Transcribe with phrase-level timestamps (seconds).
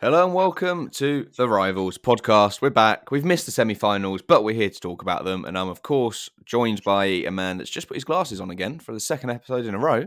[0.00, 2.62] Hello and welcome to the Rivals podcast.
[2.62, 3.10] We're back.
[3.10, 5.44] We've missed the semi finals, but we're here to talk about them.
[5.44, 8.78] And I'm, of course, joined by a man that's just put his glasses on again
[8.78, 10.06] for the second episode in a row.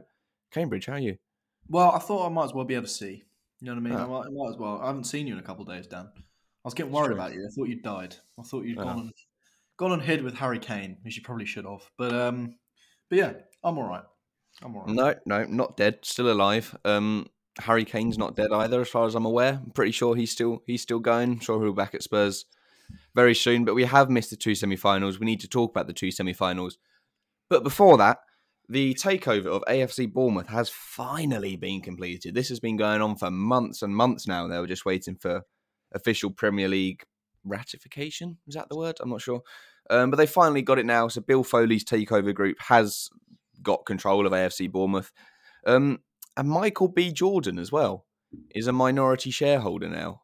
[0.52, 1.18] Cambridge, how are you?
[1.68, 3.24] Well, I thought I might as well be able to see.
[3.60, 3.94] You know what I mean?
[3.94, 3.98] Oh.
[3.98, 4.80] I, might, I might as well.
[4.82, 6.08] I haven't seen you in a couple of days, Dan.
[6.16, 6.20] I
[6.64, 7.46] was getting worried about you.
[7.46, 8.16] I thought you'd died.
[8.39, 8.84] I thought you'd Oh.
[8.84, 9.14] gone and
[9.78, 11.82] gone and hid with Harry Kane, which you probably should have.
[11.98, 12.55] But um,
[13.10, 14.04] but yeah, I'm all right.
[14.64, 14.96] I'm all right.
[14.96, 16.00] No, no, not dead.
[16.04, 16.78] Still alive.
[16.86, 17.28] Um,
[17.59, 19.59] Harry Kane's not dead either, as far as I'm aware.
[19.63, 21.39] I'm pretty sure he's still he's still going.
[21.39, 22.46] sure he'll be back at Spurs
[23.14, 23.65] very soon.
[23.65, 25.19] But we have missed the two semi-finals.
[25.19, 26.78] We need to talk about the two semi-finals.
[27.50, 28.19] But before that,
[28.69, 32.33] the takeover of AFC Bournemouth has finally been completed.
[32.33, 34.47] This has been going on for months and months now.
[34.47, 35.44] They were just waiting for
[35.92, 37.03] official Premier League
[37.44, 38.38] ratification.
[38.47, 38.97] Is that the word?
[39.02, 39.42] I'm not sure.
[39.89, 41.09] Um, but they finally got it now.
[41.09, 43.09] So Bill Foley's takeover group has
[43.61, 45.11] got control of AFC Bournemouth.
[45.66, 46.00] Um,
[46.38, 47.12] and Michael B.
[47.12, 48.06] Jordan as well
[48.56, 50.22] is a minority shareholder now,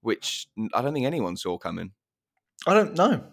[0.00, 1.92] which I don't think anyone saw coming.
[2.66, 3.24] I don't know.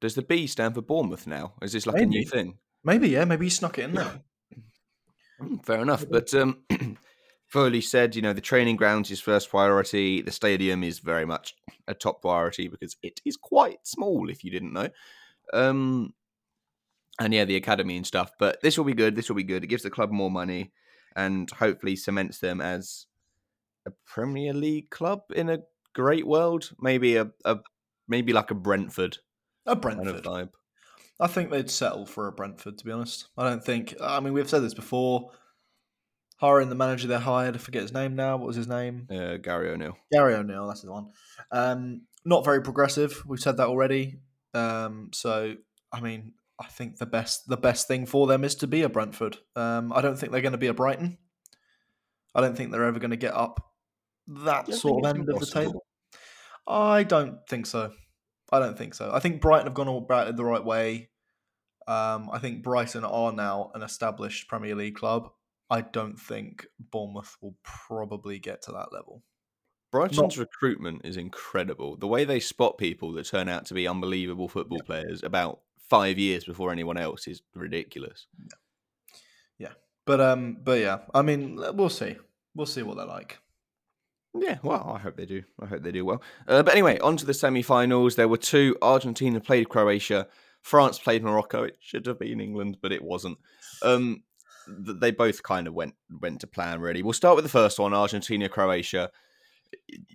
[0.00, 1.54] Does the B stand for Bournemouth now?
[1.62, 2.58] Is this like a new thing?
[2.84, 3.24] Maybe yeah.
[3.24, 4.20] Maybe he snuck it in there.
[5.38, 6.02] Mm, Fair enough.
[6.08, 6.62] But um,
[7.46, 10.22] Foley said, you know, the training grounds is first priority.
[10.22, 11.54] The stadium is very much
[11.86, 14.88] a top priority because it is quite small, if you didn't know.
[15.52, 16.14] Um,
[17.20, 18.30] and yeah, the academy and stuff.
[18.38, 19.14] But this will be good.
[19.14, 19.62] This will be good.
[19.62, 20.72] It gives the club more money
[21.16, 23.06] and hopefully cements them as
[23.86, 25.62] a Premier League club in a
[25.94, 26.72] great world.
[26.80, 27.58] Maybe a, a
[28.06, 29.18] maybe like a Brentford
[29.66, 30.24] A kind of Brentford.
[30.24, 30.50] vibe.
[31.18, 32.78] I think they'd settle for a Brentford.
[32.78, 33.94] To be honest, I don't think.
[34.00, 35.30] I mean, we've said this before.
[36.38, 38.36] Hiring the manager they hired, I forget his name now.
[38.36, 39.08] What was his name?
[39.10, 39.96] Uh, Gary O'Neill.
[40.12, 41.06] Gary O'Neill, that's the one.
[41.50, 43.22] Um, not very progressive.
[43.26, 44.18] We've said that already.
[44.52, 45.54] Um, so,
[45.90, 48.88] I mean, I think the best the best thing for them is to be a
[48.88, 49.38] Brentford.
[49.54, 51.18] Um, I don't think they're going to be a Brighton.
[52.34, 53.60] I don't think they're ever going to get up
[54.28, 55.84] that sort of it's end of the table.
[56.66, 57.92] I don't think so.
[58.52, 59.10] I don't think so.
[59.12, 61.10] I think Brighton have gone all about it the right way.
[61.86, 65.30] Um, I think Brighton are now an established Premier League club.
[65.70, 69.22] I don't think Bournemouth will probably get to that level.
[69.92, 71.96] Brighton's recruitment is incredible.
[71.96, 76.18] The way they spot people that turn out to be unbelievable football players about five
[76.18, 78.26] years before anyone else is ridiculous.
[78.38, 78.56] Yeah.
[79.58, 79.72] yeah.
[80.04, 82.16] But um, but yeah, I mean, we'll see.
[82.54, 83.38] We'll see what they're like.
[84.38, 85.42] Yeah, well, I hope they do.
[85.60, 86.22] I hope they do well.
[86.46, 88.16] Uh, but anyway, on to the semi-finals.
[88.16, 88.76] There were two.
[88.82, 90.28] Argentina played Croatia.
[90.62, 91.62] France played Morocco.
[91.62, 93.38] It should have been England, but it wasn't.
[93.82, 94.24] Um,
[94.66, 96.80] th- they both kind of went went to plan.
[96.80, 99.10] Really, we'll start with the first one: Argentina Croatia.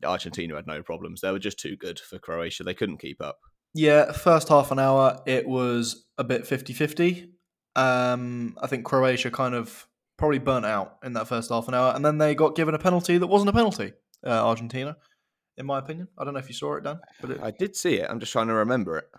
[0.03, 1.21] Argentina had no problems.
[1.21, 2.63] They were just too good for Croatia.
[2.63, 3.39] They couldn't keep up.
[3.73, 7.29] Yeah, first half an hour, it was a bit 50-50.
[7.75, 9.87] Um, I think Croatia kind of
[10.17, 12.79] probably burnt out in that first half an hour, and then they got given a
[12.79, 13.93] penalty that wasn't a penalty.
[14.25, 14.97] Uh, Argentina,
[15.57, 16.07] in my opinion.
[16.17, 18.07] I don't know if you saw it, Dan, but it, I did see it.
[18.09, 19.09] I'm just trying to remember it.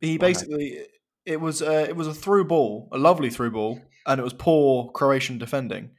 [0.00, 0.86] he basically
[1.24, 4.32] it was uh, it was a through ball, a lovely through ball, and it was
[4.32, 5.90] poor Croatian defending.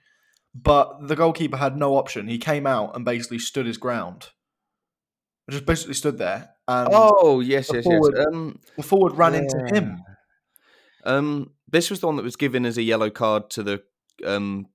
[0.54, 2.28] But the goalkeeper had no option.
[2.28, 4.30] He came out and basically stood his ground.
[5.50, 8.28] Just basically stood there, and Oh yes, yes, forward- yes.
[8.28, 9.98] Um, the forward ran into him.
[11.06, 13.84] Um, this was the one that was given as a yellow card to the
[14.26, 14.68] um,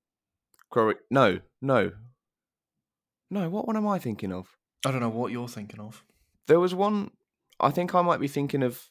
[0.71, 1.91] Cro- no, no,
[3.31, 3.49] no.
[3.49, 4.47] What one am I thinking of?
[4.85, 6.03] I don't know what you're thinking of.
[6.47, 7.11] There was one.
[7.59, 8.89] I think I might be thinking of.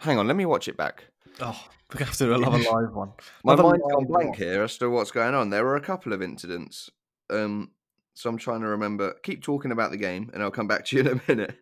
[0.00, 1.04] Hang on, let me watch it back.
[1.40, 1.58] Oh,
[1.92, 3.12] we're gonna have to do another live one.
[3.44, 4.38] My Another mind's gone blank one.
[4.38, 5.50] here as to what's going on.
[5.50, 6.90] There were a couple of incidents.
[7.28, 7.70] Um,
[8.14, 9.14] so I'm trying to remember.
[9.22, 11.56] Keep talking about the game, and I'll come back to you in a minute.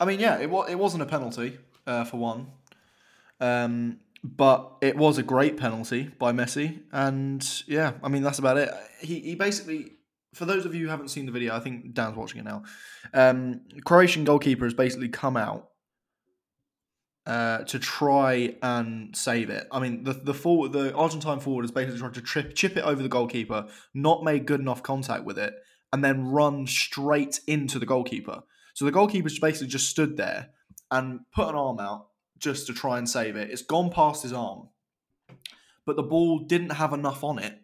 [0.00, 2.48] I mean, yeah, it was it wasn't a penalty uh, for one,
[3.40, 8.56] um, but it was a great penalty by Messi, and yeah, I mean that's about
[8.56, 8.70] it.
[9.00, 9.92] He he basically,
[10.34, 12.62] for those of you who haven't seen the video, I think Dan's watching it now.
[13.12, 15.67] Um, Croatian goalkeeper has basically come out
[17.28, 19.68] uh, to try and save it.
[19.70, 22.84] I mean, the the forward, the Argentine forward has basically tried to trip, chip it
[22.84, 25.52] over the goalkeeper, not made good enough contact with it,
[25.92, 28.40] and then run straight into the goalkeeper.
[28.72, 30.48] So the goalkeeper's basically just stood there
[30.90, 32.06] and put an arm out
[32.38, 33.50] just to try and save it.
[33.50, 34.70] It's gone past his arm,
[35.84, 37.60] but the ball didn't have enough on it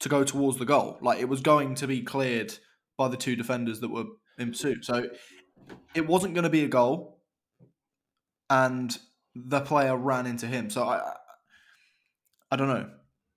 [0.00, 0.98] to go towards the goal.
[1.00, 2.54] Like it was going to be cleared
[2.96, 4.04] by the two defenders that were
[4.38, 4.84] in pursuit.
[4.84, 5.08] So
[5.96, 7.13] it wasn't going to be a goal,
[8.50, 8.96] and
[9.34, 10.70] the player ran into him.
[10.70, 11.12] So I,
[12.50, 12.88] I- don't know.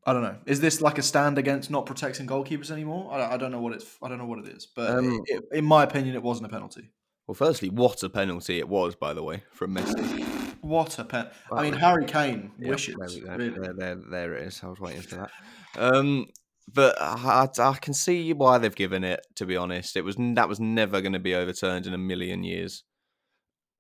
[0.06, 0.38] I don't know.
[0.46, 3.12] Is this like a stand against not protecting goalkeepers anymore?
[3.12, 3.98] I, I don't know what it's.
[4.02, 6.50] I don't know what it is, but Um, it, in my opinion, it wasn't a
[6.50, 6.92] penalty.
[7.26, 10.24] Well, firstly, what a penalty it was, by the way, from Messi.
[10.62, 11.28] What a pen!
[11.52, 12.96] I mean, Harry Kane Yeah, wishes.
[13.26, 13.60] there, really.
[13.60, 14.62] There, there, there it is.
[14.64, 15.32] I was waiting for that.
[15.78, 16.28] Um,
[16.74, 19.26] but I, I can see why they've given it.
[19.36, 22.44] To be honest, it was that was never going to be overturned in a million
[22.44, 22.84] years.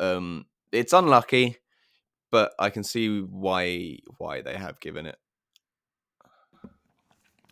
[0.01, 1.57] Um, it's unlucky,
[2.31, 5.17] but I can see why why they have given it.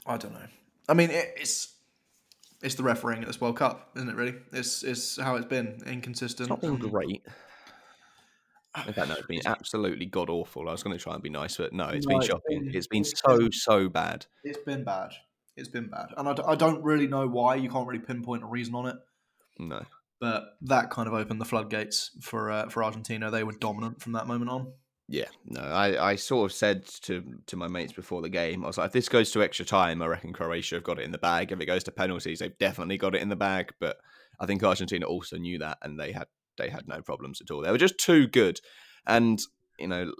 [0.05, 0.47] I don't know.
[0.87, 1.73] I mean, it, it's
[2.61, 4.15] it's the refereeing at this World Cup, isn't it?
[4.15, 6.41] Really, it's it's how it's been inconsistent.
[6.41, 7.23] It's not been great.
[8.87, 10.67] In fact, no, it's been absolutely god awful.
[10.67, 12.65] I was going to try and be nice, but no, it's No, been it's shocking.
[12.65, 14.25] been- It's been so so bad.
[14.43, 15.11] It's been bad.
[15.55, 17.55] It's been bad, and I, d- I don't really know why.
[17.55, 18.97] You can't really pinpoint a reason on it,
[19.57, 19.81] No,
[20.19, 23.29] but that kind of opened the floodgates for uh, for Argentina.
[23.31, 24.73] They were dominant from that moment on.
[25.07, 25.61] yeah, no.
[25.61, 28.87] I, I sort of said to to my mates before the game, I was like,
[28.87, 31.51] if this goes to extra time, I reckon Croatia have got it in the bag.
[31.51, 33.73] If it goes to penalties, they've definitely got it in the bag.
[33.79, 33.97] But
[34.39, 36.27] I think Argentina also knew that, and they had
[36.57, 37.61] they had no problems at all.
[37.61, 38.59] They were just too good,
[39.05, 39.39] and
[39.79, 40.11] you know.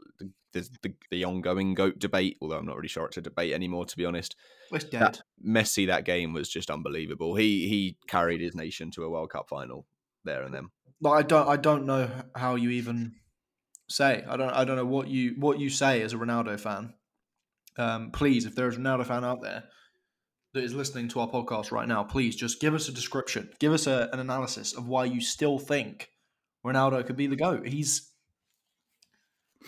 [0.55, 3.85] The, the, the, ongoing goat debate, although I'm not really sure it's a debate anymore,
[3.85, 4.37] to be honest.
[4.71, 5.01] It's dead.
[5.01, 7.35] that Messi that game was just unbelievable.
[7.35, 9.85] He he carried his nation to a World Cup final
[10.23, 10.69] there and then.
[11.01, 13.15] Like I don't I don't know how you even
[13.89, 14.23] say.
[14.29, 16.93] I don't I don't know what you what you say as a Ronaldo fan.
[17.77, 19.65] Um, please, if there's a Ronaldo fan out there
[20.53, 23.73] that is listening to our podcast right now, please just give us a description, give
[23.73, 26.07] us a, an analysis of why you still think
[26.65, 27.67] Ronaldo could be the goat.
[27.67, 28.09] He's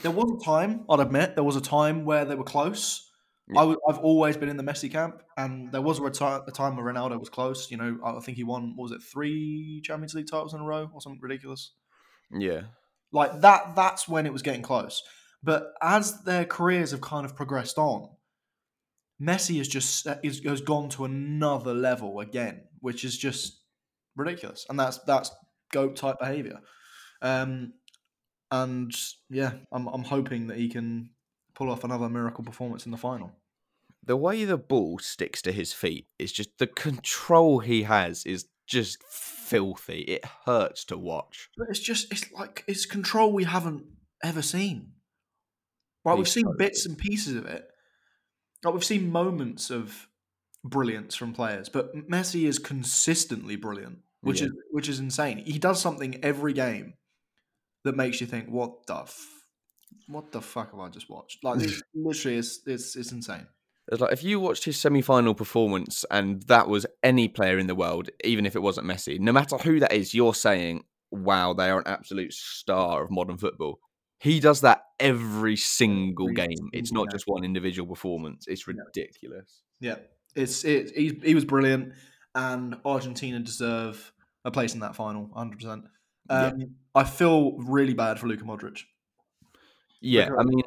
[0.01, 3.09] there was a time, I'd admit, there was a time where they were close.
[3.49, 3.59] Yeah.
[3.59, 6.51] I w- I've always been in the Messi camp, and there was a, reti- a
[6.51, 7.71] time where Ronaldo was close.
[7.71, 10.65] You know, I think he won, what was it, three Champions League titles in a
[10.65, 11.71] row or something ridiculous?
[12.31, 12.63] Yeah.
[13.11, 15.01] Like that, that's when it was getting close.
[15.43, 18.09] But as their careers have kind of progressed on,
[19.21, 23.61] Messi has just is, has gone to another level again, which is just
[24.15, 25.31] ridiculous, and that's that's
[25.71, 26.59] goat type behavior.
[27.21, 27.73] Um,
[28.51, 28.93] and
[29.29, 31.09] yeah, I'm I'm hoping that he can
[31.55, 33.31] pull off another miracle performance in the final.
[34.03, 38.45] The way the ball sticks to his feet is just the control he has is
[38.65, 40.01] just filthy.
[40.01, 41.49] It hurts to watch.
[41.57, 43.85] But it's just it's like it's control we haven't
[44.23, 44.93] ever seen.
[46.05, 47.67] Right, we've seen bits and pieces of it.
[48.63, 50.07] Like we've seen moments of
[50.63, 54.47] brilliance from players, but Messi is consistently brilliant, which Yeah.
[54.47, 55.39] is which is insane.
[55.39, 56.93] He does something every game
[57.87, 59.27] that makes you think, "What the, f-
[60.07, 63.47] what the fuck have I just watched?" Like it's literally, it's it's it's insane.
[63.89, 67.75] It's like if you watched his semi-final performance and that was any player in the
[67.75, 71.69] world, even if it wasn't Messi, no matter who that is, you're saying, "Wow, they
[71.69, 73.79] are an absolute star of modern football."
[74.19, 76.69] He does that every single Every game.
[76.73, 77.11] It's not game.
[77.11, 78.45] just one individual performance.
[78.47, 79.61] It's ridiculous.
[79.79, 79.97] Yeah,
[80.35, 80.91] it's it.
[80.95, 81.93] He, he was brilliant,
[82.35, 84.11] and Argentina deserve
[84.43, 85.55] a place in that final, 100.
[85.59, 85.83] percent
[86.29, 86.47] Yeah.
[86.47, 88.81] um, I feel really bad for Luka Modric.
[90.01, 90.63] Yeah, I mean,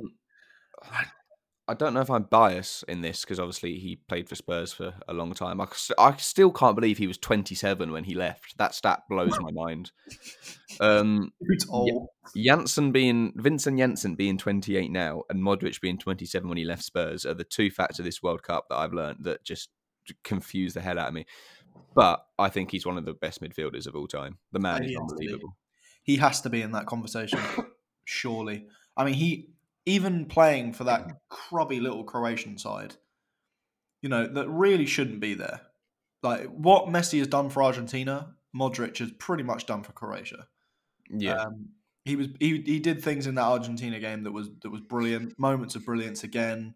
[1.70, 4.94] I don't know if I'm biased in this because obviously he played for Spurs for
[5.06, 5.60] a long time.
[5.60, 5.66] I,
[5.98, 8.58] I still can't believe he was 27 when he left.
[8.58, 9.92] That stat blows my mind.
[10.78, 12.06] Um, Who's old?
[12.34, 17.26] Janssen being Vincent Janssen being 28 now and Modric being 27 when he left Spurs
[17.26, 19.68] are the two facts of this World Cup that I've learned that just
[20.22, 21.26] confuse the hell out of me.
[21.94, 24.38] But I think he's one of the best midfielders of all time.
[24.52, 25.26] The man is has to be.
[25.26, 25.56] unbelievable.
[26.02, 27.40] He has to be in that conversation,
[28.04, 28.66] surely.
[28.96, 29.50] I mean, he
[29.86, 32.96] even playing for that crubby little Croatian side,
[34.02, 35.60] you know, that really shouldn't be there.
[36.22, 40.48] Like what Messi has done for Argentina, Modric has pretty much done for Croatia.
[41.08, 41.70] Yeah, Um,
[42.04, 45.38] he was he, he did things in that Argentina game that was that was brilliant.
[45.38, 46.74] Moments of brilliance again.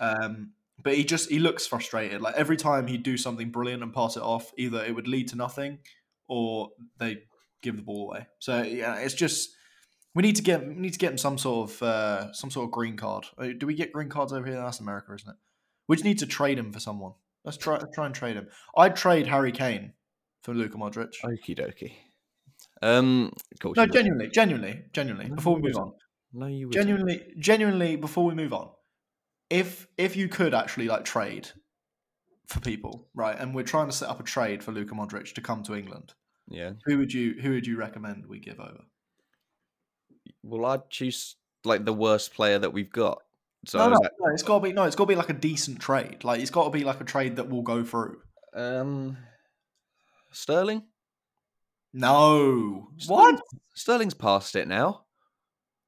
[0.00, 2.20] Um, but he just he looks frustrated.
[2.20, 5.28] Like every time he'd do something brilliant and pass it off, either it would lead
[5.28, 5.78] to nothing
[6.28, 7.22] or they
[7.66, 8.26] give the ball away.
[8.38, 9.50] So yeah, it's just
[10.14, 12.64] we need to get we need to get him some sort of uh, some sort
[12.64, 13.26] of green card.
[13.38, 14.56] Uh, Do we get green cards over here?
[14.56, 15.36] That's America, isn't it?
[15.88, 17.12] We just need to trade him for someone.
[17.44, 18.48] Let's try let's try and trade him.
[18.76, 19.92] I'd trade Harry Kane
[20.42, 21.12] for Luka Modric.
[21.24, 21.92] okie dokie.
[22.82, 25.28] Um, course No, genuinely, genuinely, genuinely.
[25.28, 25.92] No, Before we move on,
[26.32, 28.70] no, you genuinely, genuinely, before we move on,
[29.50, 31.48] if if you could actually like trade
[32.46, 33.38] for people, right?
[33.38, 36.14] And we're trying to set up a trade for Luka Modric to come to England.
[36.48, 36.72] Yeah.
[36.84, 38.84] Who would you who would you recommend we give over?
[40.42, 43.22] Well, I'd choose like the worst player that we've got.
[43.66, 45.30] So no, no, that- no, it's got to be no, it's got to be like
[45.30, 46.22] a decent trade.
[46.22, 48.18] Like it's got to be like a trade that will go through.
[48.54, 49.16] um,
[50.32, 50.82] Sterling.
[51.92, 53.00] No, what?
[53.02, 53.40] Sterling's-
[53.74, 55.04] Sterling's past it now.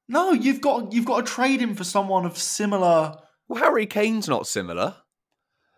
[0.07, 3.15] No, you've got you've got to trade him for someone of similar
[3.47, 4.95] Well, Harry Kane's not similar.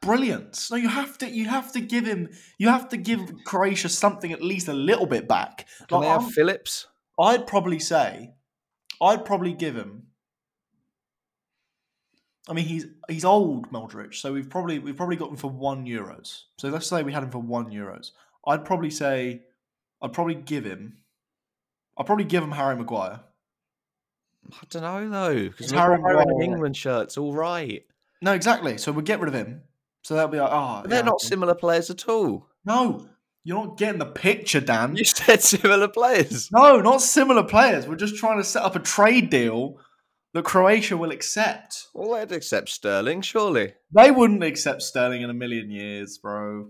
[0.01, 0.69] Brilliance.
[0.71, 4.31] No, you have to you have to give him you have to give Croatia something
[4.31, 5.67] at least a little bit back.
[5.87, 6.87] Can Like, they have I'm- Phillips?
[7.19, 8.33] I'd probably say,
[9.01, 10.07] I'd probably give him.
[12.49, 14.15] I mean, he's he's old, Modric.
[14.15, 16.43] So we've probably we've probably got him for one euros.
[16.57, 18.11] So let's say we had him for one euros.
[18.47, 19.43] I'd probably say,
[20.01, 20.97] I'd probably give him,
[21.97, 23.19] I'd probably give him Harry Maguire.
[24.51, 26.41] I don't know though, because Harry Maguire.
[26.41, 27.85] England shirt's all right.
[28.23, 28.79] No, exactly.
[28.79, 29.61] So we'll get rid of him.
[30.03, 32.47] So they'll be like, oh, they're yeah, not similar players at all.
[32.65, 33.07] No,
[33.43, 34.95] you're not getting the picture, Dan.
[34.95, 36.49] You said similar players.
[36.51, 37.87] No, not similar players.
[37.87, 39.77] We're just trying to set up a trade deal
[40.33, 41.87] that Croatia will accept.
[41.93, 43.73] Well, they'd accept Sterling, surely.
[43.91, 46.69] They wouldn't accept Sterling in a million years, bro.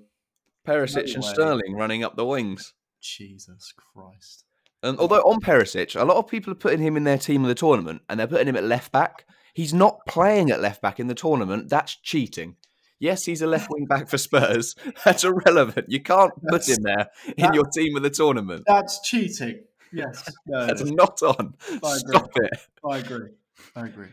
[0.67, 1.23] Perisic No and.
[1.23, 2.73] Sterling running up the wings.
[3.01, 4.45] Jesus Christ.
[4.83, 7.49] And although on Perisic, a lot of people are putting him in their team of
[7.49, 9.25] the tournament, and they're putting him at left back.
[9.53, 11.69] He's not playing at left back in the tournament.
[11.69, 12.55] That's cheating.
[13.01, 14.75] Yes, he's a left wing back for Spurs.
[15.05, 15.87] That's irrelevant.
[15.89, 18.63] You can't put him there in that- your team of the tournament.
[18.67, 19.63] That's cheating.
[19.91, 20.29] Yes.
[20.45, 21.55] No, That's not on.
[21.83, 22.15] I agree.
[22.15, 22.51] Stop it.
[22.87, 23.29] I agree.
[23.75, 24.07] I agree.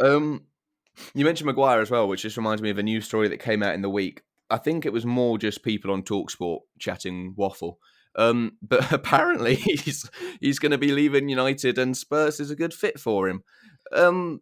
[0.00, 0.42] Um,
[1.14, 3.62] you mentioned Maguire as well, which just reminds me of a news story that came
[3.62, 4.22] out in the week.
[4.48, 7.78] I think it was more just people on Talksport chatting waffle.
[8.16, 10.08] Um, but apparently he's
[10.40, 13.42] he's going to be leaving United, and Spurs is a good fit for him.
[13.92, 14.40] Um,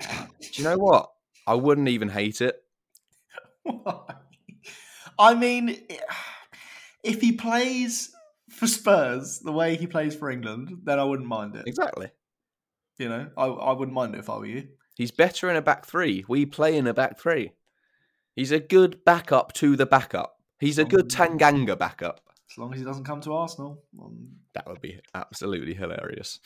[0.00, 1.08] do you know what?
[1.46, 2.63] I wouldn't even hate it.
[3.82, 4.14] Why?
[5.18, 5.76] I mean,
[7.02, 8.10] if he plays
[8.50, 11.64] for Spurs the way he plays for England, then I wouldn't mind it.
[11.66, 12.10] Exactly.
[12.98, 14.68] You know, I, I wouldn't mind it if I were you.
[14.96, 16.24] He's better in a back three.
[16.28, 17.52] We play in a back three.
[18.36, 20.36] He's a good backup to the backup.
[20.60, 22.20] He's a good Tanganga backup.
[22.50, 23.82] As long as he doesn't come to Arsenal.
[24.00, 26.38] Um, That would be absolutely hilarious.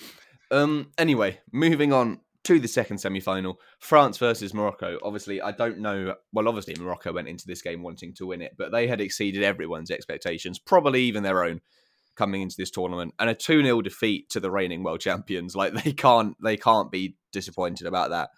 [0.50, 0.90] Um.
[0.96, 4.98] Anyway, moving on to the second semi-final, France versus Morocco.
[5.02, 6.14] Obviously, I don't know.
[6.32, 9.42] Well, obviously, Morocco went into this game wanting to win it, but they had exceeded
[9.42, 11.60] everyone's expectations, probably even their own,
[12.16, 13.12] coming into this tournament.
[13.18, 15.54] And a two 0 defeat to the reigning world champions.
[15.54, 18.30] Like they can't, they can't be disappointed about that.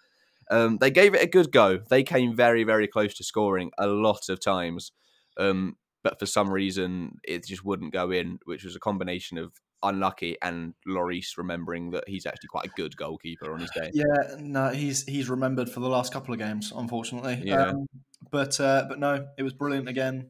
[0.49, 1.79] Um, they gave it a good go.
[1.89, 4.91] They came very, very close to scoring a lot of times.
[5.37, 9.53] Um, but for some reason it just wouldn't go in, which was a combination of
[9.83, 13.91] unlucky and Lloris remembering that he's actually quite a good goalkeeper on his day.
[13.93, 17.41] yeah, no, he's he's remembered for the last couple of games, unfortunately.
[17.43, 17.67] Yeah.
[17.67, 17.87] Um,
[18.31, 20.29] but uh, but no, it was brilliant again.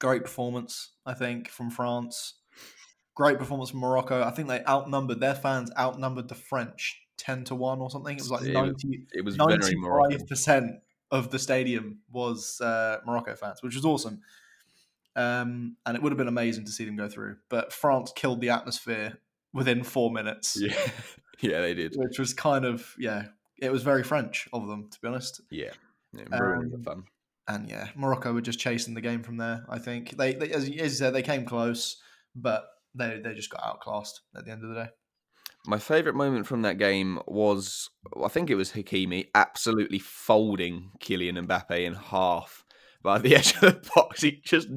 [0.00, 2.34] Great performance, I think, from France.
[3.14, 4.22] Great performance from Morocco.
[4.22, 8.16] I think they outnumbered their fans outnumbered the French ten to one or something.
[8.16, 9.36] It was like ninety It was.
[9.36, 10.80] Ninety-five percent
[11.10, 14.22] of the stadium was uh, Morocco fans, which was awesome.
[15.14, 18.40] Um, and it would have been amazing to see them go through, but France killed
[18.40, 19.18] the atmosphere
[19.52, 20.74] within four minutes, Yeah,
[21.40, 21.94] yeah, they did.
[21.96, 23.26] which was kind of yeah,
[23.60, 25.42] it was very French of them to be honest.
[25.50, 25.72] Yeah,
[26.14, 27.04] yeah ruined the Um, fun.
[27.48, 29.66] And yeah, Morocco were just chasing the game from there.
[29.68, 32.00] I think they, they as you said, they came close,
[32.34, 32.64] but
[32.94, 34.90] they they just got outclassed at the end of the day.
[35.66, 37.88] My favourite moment from that game was,
[38.20, 42.64] I think it was Hakimi absolutely folding Kylian Mbappe in half
[43.02, 44.22] by the edge of the box.
[44.22, 44.68] He just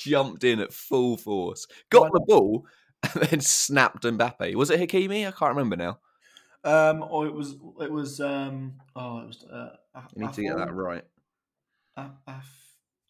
[0.00, 2.66] jumped in at full force, got the ball,
[3.14, 4.54] and then snapped Mbappe.
[4.54, 5.26] Was it Hakimi?
[5.26, 5.98] I can't remember now.
[6.64, 9.76] Um, or it was it was um oh it was uh,
[10.16, 11.04] You need to get that right.
[11.96, 12.10] Af-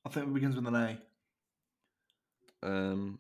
[0.04, 0.98] I think it begins with an A
[2.62, 3.18] Um,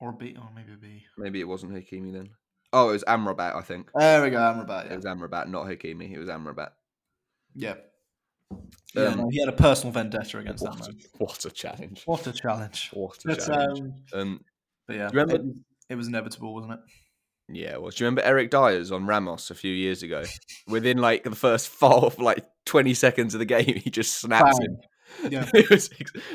[0.00, 1.04] or a B or maybe a B.
[1.18, 2.30] maybe it wasn't Hakimi then.
[2.72, 3.90] Oh, it was Amrabat, I think.
[3.94, 4.90] There we go, Amrabat.
[4.90, 6.12] It was Amrabat, not Hakimi.
[6.12, 6.70] It was Amrabat.
[7.54, 7.74] yeah.
[8.94, 10.96] Yeah, Um, no, he had a personal vendetta against that man.
[11.18, 12.02] what a challenge!
[12.06, 12.90] What a challenge!
[12.92, 13.80] What a But, challenge!
[13.80, 14.44] um, Um,
[14.86, 15.58] but yeah, remember- it, was-
[15.90, 16.80] it was inevitable, wasn't it?
[17.48, 17.94] Yeah, it was.
[17.94, 20.24] Do you remember Eric Dier's on Ramos a few years ago?
[20.66, 24.68] Within like the first four, like twenty seconds of the game, he just snaps Bang.
[24.68, 25.32] him.
[25.32, 25.50] Yeah.
[25.70, 25.88] Was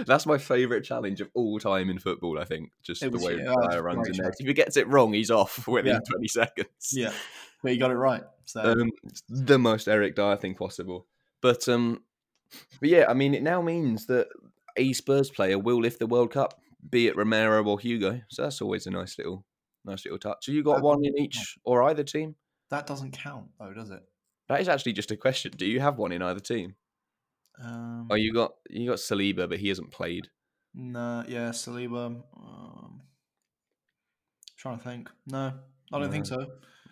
[0.06, 2.39] that's my favourite challenge of all time in football.
[2.39, 4.30] I think just It the way yeah, Dier runs in there.
[4.30, 6.00] If he gets it wrong, he's off within Yeah.
[6.10, 6.91] twenty seconds.
[6.94, 7.12] Yeah,
[7.62, 8.24] but you got it right.
[8.46, 8.89] So um,
[9.27, 11.08] the most Eric Dier thing possible.
[11.41, 12.03] But um,
[12.79, 14.27] but yeah, I mean, it now means that
[14.77, 18.21] a Spurs player will lift the World Cup, be it Romero or Hugo.
[18.29, 19.45] So that's always a nice little,
[19.86, 20.45] nice little touch.
[20.45, 20.83] So you got Okay.
[20.83, 22.36] one in each or either team.
[22.69, 24.01] that doesn't count, though, does it?
[24.48, 25.51] That is actually just a question.
[25.57, 26.75] Do you have one in either team?
[27.62, 30.29] Um, Oh, you got you got Saliba, but he hasn't played.
[30.74, 32.05] No, yeah, Saliba.
[32.38, 33.01] Um,
[34.57, 35.10] trying to think.
[35.27, 35.53] No,
[35.91, 36.38] I don't think so.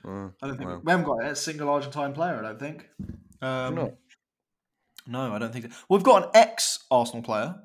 [0.06, 0.82] Oh, I don't think well.
[0.84, 2.40] we haven't got a single Argentine player.
[2.40, 2.90] I don't think.
[3.42, 3.94] Um, not?
[5.10, 5.78] No, I don't think so.
[5.90, 7.56] We've got an ex Arsenal player,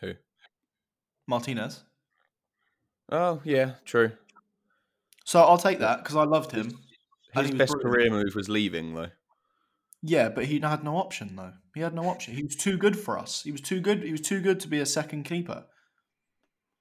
[0.00, 0.14] Who?
[1.28, 1.84] Martinez.
[3.10, 4.12] Oh, yeah, true.
[5.24, 6.66] So I'll take that because I loved him.
[7.34, 7.94] His was best brilliant.
[7.94, 9.10] career move was leaving, though.
[10.02, 11.52] Yeah, but he had no option though.
[11.74, 12.34] He had no option.
[12.34, 13.42] He was too good for us.
[13.42, 14.02] He was too good.
[14.02, 15.64] He was too good to be a second keeper.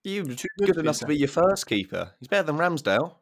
[0.03, 2.12] He was Too good, good to enough to be your first keeper.
[2.20, 3.15] He's better than Ramsdale.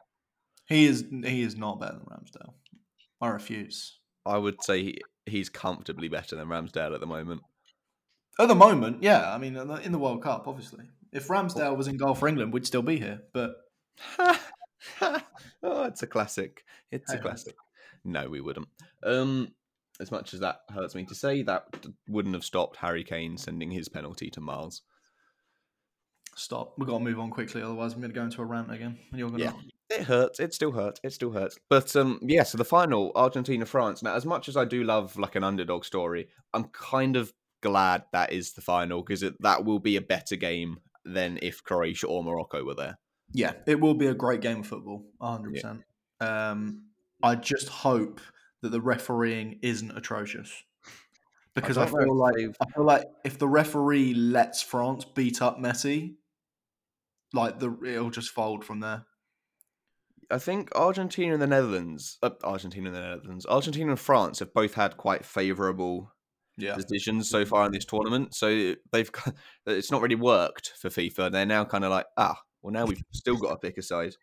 [0.68, 1.06] He is.
[1.24, 2.54] He is not better than Ramsdale.
[3.22, 4.00] I refuse.
[4.26, 7.42] I would say he, he's comfortably better than Ramsdale at the moment.
[8.40, 9.34] At the moment, yeah.
[9.34, 10.86] I mean, in the- in the World Cup, obviously.
[11.12, 13.22] If Ramsdale was in goal for England, we'd still be here.
[13.34, 13.56] But
[15.02, 16.64] oh, it's a classic.
[16.92, 17.28] It's a Hey-ho.
[17.28, 17.56] classic.
[18.04, 18.68] No, we wouldn't.
[19.04, 19.50] Um,
[20.00, 21.66] as much as that hurts me to say, that
[22.08, 24.82] wouldn't have stopped Harry Kane sending his penalty to Miles.
[26.36, 26.74] Stop.
[26.78, 28.98] We've got to move on quickly, otherwise I'm going to go into a rant again.
[29.12, 29.46] And you're going to.
[29.46, 29.54] Yeah.
[29.90, 30.40] It hurts.
[30.40, 31.02] It still hurts.
[31.04, 31.60] It still hurts.
[31.70, 32.44] But um, yeah.
[32.44, 34.02] So the final, Argentina France.
[34.02, 38.04] Now, as much as I do love like an underdog story, I'm kind of glad
[38.14, 42.24] that is the final because that will be a better game than if Croatia or
[42.24, 42.98] Morocco were there.
[43.34, 45.84] Yeah, it will be a great game of football, 100%.
[46.20, 46.86] Um,
[47.24, 48.20] I just hope
[48.62, 50.64] that the refereeing isn't atrocious.
[51.54, 55.60] Because I, know feel like I feel like if the referee lets France beat up
[55.60, 56.16] Messi,
[57.34, 59.06] like the it'll just fold from there.
[60.30, 64.54] I think Argentina and the Netherlands, uh, Argentina and the Netherlands, Argentina and France have
[64.54, 66.14] both had quite favourable
[66.58, 66.76] Yeah.
[66.76, 68.34] decisions so far in this tournament.
[68.34, 69.12] So they've
[69.66, 71.32] it's not really worked for FIFA.
[71.32, 74.16] They're now kind of like, ah, well, now we've still got to pick a side.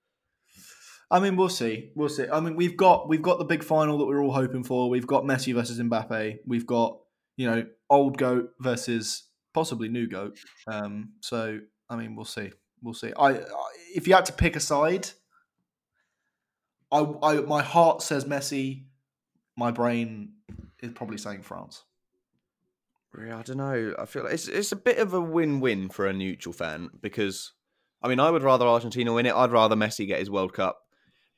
[1.10, 1.90] I mean, we'll see.
[1.94, 2.26] We'll see.
[2.30, 4.88] I mean, we've got we've got the big final that we're all hoping for.
[4.90, 6.38] We've got Messi versus Mbappe.
[6.46, 6.98] We've got
[7.36, 9.24] you know old goat versus
[9.54, 10.38] possibly new goat.
[10.66, 11.58] Um, so
[11.90, 12.50] I mean, we'll see.
[12.82, 13.12] We'll see.
[13.18, 13.42] I, I
[13.94, 15.10] if you had to pick a side,
[16.92, 18.84] I, I my heart says Messi.
[19.56, 20.34] My brain
[20.80, 21.82] is probably saying France.
[23.20, 23.94] Yeah, I don't know.
[23.98, 27.54] I feel like it's it's a bit of a win-win for a neutral fan because,
[28.00, 29.34] I mean, I would rather Argentina win it.
[29.34, 30.78] I'd rather Messi get his World Cup,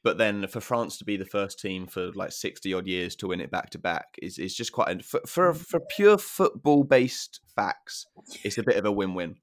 [0.03, 3.29] but then for France to be the first team for like sixty odd years to
[3.29, 8.05] win it back to back is is just quite for for for pure football-based facts.
[8.43, 9.37] It's a bit of a win-win.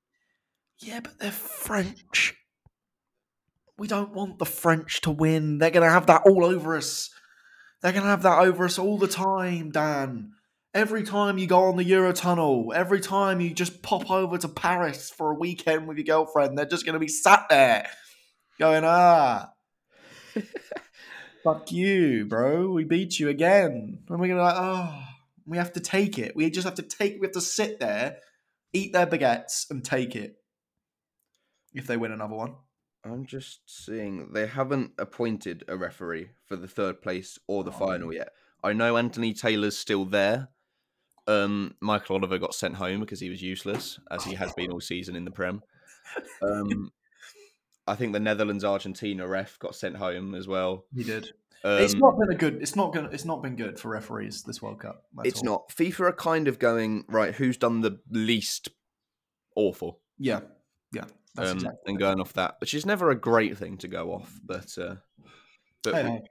[0.80, 2.36] Yeah, but they're French.
[3.78, 5.58] We don't want the French to win.
[5.58, 7.10] They're going to have that all over us.
[7.82, 10.32] They're going to have that over us all the time, Dan.
[10.74, 15.10] Every time you go on the Eurotunnel, every time you just pop over to Paris
[15.10, 17.88] for a weekend with your girlfriend, they're just going to be sat there
[18.60, 19.50] going, ah,
[21.44, 22.70] fuck you, bro.
[22.70, 24.00] We beat you again.
[24.08, 25.04] And we're going to like, oh,
[25.46, 26.36] we have to take it.
[26.36, 28.18] We just have to take, we have to sit there,
[28.74, 30.37] eat their baguettes, and take it
[31.78, 32.56] if they win another one.
[33.06, 37.74] I'm just seeing they haven't appointed a referee for the third place or the Oh.
[37.88, 38.30] final yet.
[38.64, 40.50] I know Anthony Taylor's still there.
[41.28, 44.82] Um, Michael Oliver got sent home because he was useless, as he has been all
[44.82, 45.62] season in the Prem.
[46.42, 46.92] Um,
[47.86, 50.86] I think the Netherlands Argentina ref got sent home as well.
[50.96, 51.32] He did.
[51.64, 52.62] Um, it's not been a good.
[52.62, 53.10] It's not gonna.
[53.10, 55.04] It's not been good for referees this World Cup.
[55.24, 55.46] It's all.
[55.46, 55.70] not.
[55.70, 57.34] FIFA are kind of going right.
[57.36, 58.70] Who's done the least
[59.56, 60.00] awful?
[60.18, 60.42] Yeah,
[60.94, 61.06] yeah.
[61.38, 61.80] That's um, exactly.
[61.88, 64.40] and going off that, which is never a great thing to go off.
[64.44, 64.96] But uh,
[65.84, 66.22] but Hey, we-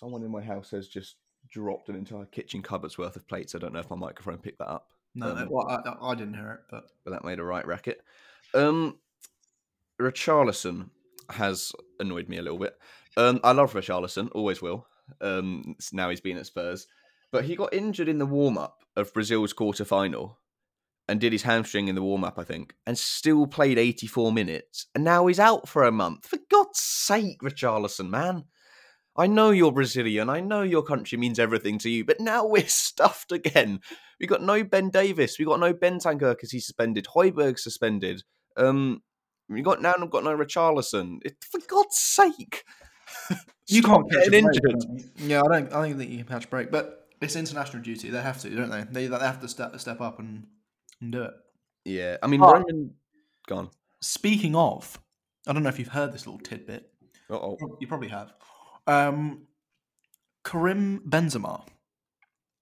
[0.00, 1.16] Someone in my house has just
[1.48, 3.54] dropped an entire kitchen cupboard's worth of plates.
[3.54, 6.14] I don't know if my microphone picked that up, No, um, well, I, I- I
[6.16, 8.00] didn't hear it, but but that made a right racket.
[8.54, 8.98] Um,
[10.00, 10.90] Richarlison
[11.30, 12.76] has annoyed me a little bit.
[13.16, 14.86] Um, I love Richarlison, always will.
[15.20, 16.86] Um, now he's been at Spurs,
[17.30, 20.38] but he got injured in the warm up of Brazil's quarter final.
[21.12, 24.86] And did his hamstring in the warm up, I think, and still played 84 minutes.
[24.94, 26.24] And now he's out for a month.
[26.24, 28.44] For God's sake, Richarlison, man.
[29.14, 30.30] I know you're Brazilian.
[30.30, 33.80] I know your country means everything to you, but now we're stuffed again.
[34.18, 35.38] We got no Ben Davies.
[35.38, 37.06] We got no Bentancur because he's suspended.
[37.14, 38.22] Højbjerg suspended.
[38.56, 39.02] Um,
[39.50, 41.18] we got now got no Richarlison.
[41.26, 42.64] It, for God's sake,
[43.68, 45.12] you can't getting injured.
[45.18, 45.74] Yeah, I don't.
[45.74, 48.08] I don't think you can catch a break, but it's international duty.
[48.08, 48.84] They have to, don't they?
[48.90, 50.46] They, they have to step step up and,
[51.02, 51.34] and do it.
[51.84, 52.52] Yeah, I mean, Oh.
[52.52, 52.94] Roman
[53.46, 53.68] gone.
[54.00, 54.98] Speaking of,
[55.46, 56.90] I don't know if you've heard this little tidbit.
[57.28, 57.58] Oh.
[57.80, 58.32] You probably have.
[58.86, 59.46] Um,
[60.44, 61.64] Karim Benzema,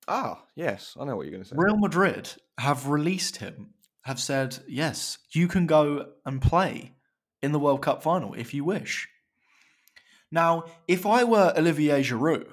[0.09, 1.55] Ah, yes, I know what you're going to say.
[1.57, 3.74] Real Madrid have released him.
[4.03, 6.94] Have said yes, you can go and play
[7.42, 9.09] in the World Cup final if you wish.
[10.33, 12.48] Now, if I were Olivier Giroud,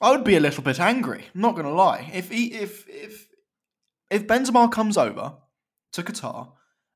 [0.00, 1.26] I would be a little bit angry.
[1.34, 2.10] I'm not going to lie.
[2.12, 3.28] If he, if if
[4.10, 5.34] if Benzema comes over
[5.92, 6.52] to Qatar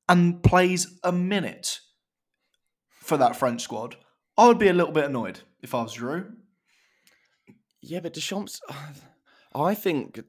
[0.08, 1.80] and plays a minute
[2.88, 3.96] for that French squad,
[4.36, 6.32] I would be a little bit annoyed if I was Drew.
[7.80, 8.60] Yeah, but Deschamps,
[9.54, 10.20] I think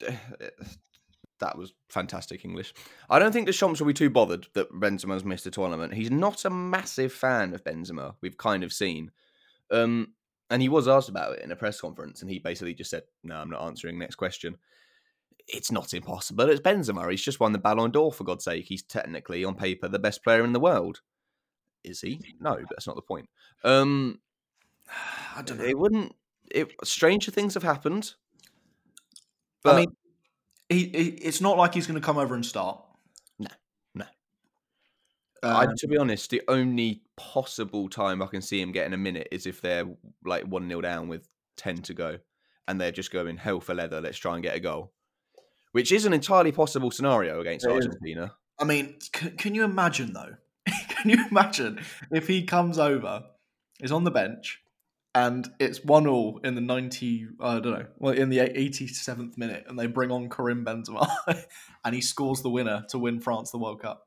[1.40, 2.74] that was fantastic English.
[3.08, 5.94] I don't think Deschamps will be too bothered that Benzema's missed a tournament.
[5.94, 8.14] He's not a massive fan of Benzema.
[8.20, 9.10] We've kind of seen,
[9.70, 10.14] um,
[10.50, 13.02] and he was asked about it in a press conference, and he basically just said,
[13.22, 14.56] "No, I'm not answering." Next question.
[15.46, 16.48] It's not impossible.
[16.48, 17.10] It's Benzema.
[17.10, 18.64] He's just won the Ballon d'Or for God's sake.
[18.66, 21.00] He's technically, on paper, the best player in the world.
[21.82, 22.20] Is he?
[22.40, 23.28] No, but that's not the point.
[23.62, 24.20] Um,
[25.36, 25.64] I don't know.
[25.64, 26.14] it wouldn't
[26.50, 28.14] it stranger things have happened.
[29.64, 29.96] I mean,
[30.68, 32.82] he, he it's not like he's going to come over and start.
[33.38, 33.48] No,
[33.94, 34.04] no.
[35.42, 38.98] Uh, I, to be honest, the only possible time I can see him getting a
[38.98, 39.86] minute is if they're
[40.24, 42.18] like one 0 down with ten to go,
[42.68, 44.00] and they're just going hell for leather.
[44.00, 44.92] Let's try and get a goal,
[45.74, 47.86] which is an entirely possible scenario against It is.
[47.86, 48.32] Argentina.
[48.60, 50.36] I mean, can, can you imagine though?
[50.88, 51.80] can you imagine
[52.12, 53.24] if he comes over,
[53.80, 54.62] is on the bench,
[55.16, 59.36] and it's one all in the ninety, I don't know, well, in the eighty seventh
[59.36, 61.08] minute, and they bring on Karim Benzema,
[61.84, 64.06] and he scores the winner to win France the World Cup.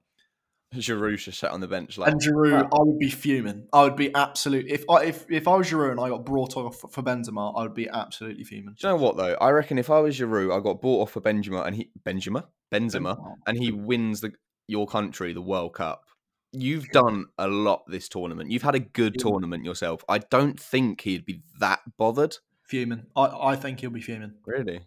[0.76, 3.68] Giroud just sat on the bench like And Giroud, I would be fuming.
[3.72, 4.68] I would be absolute.
[4.68, 7.64] If I if if I was Giroud and I got brought off for Benzema, I
[7.64, 8.76] would be absolutely fuming.
[8.78, 9.36] Do you know what though?
[9.40, 12.44] I reckon if I was Giroud, I got bought off for Benzema and he Benzema
[12.72, 14.34] Benzema and he wins the
[14.68, 16.04] your country the World Cup.
[16.52, 18.52] You've done a lot this tournament.
[18.52, 19.24] You've had a good Yeah.
[19.30, 20.04] tournament yourself.
[20.10, 22.38] I don't think he'd be that bothered.
[22.64, 23.06] fuming.
[23.16, 24.34] I I think he'll be fuming.
[24.46, 24.82] Really?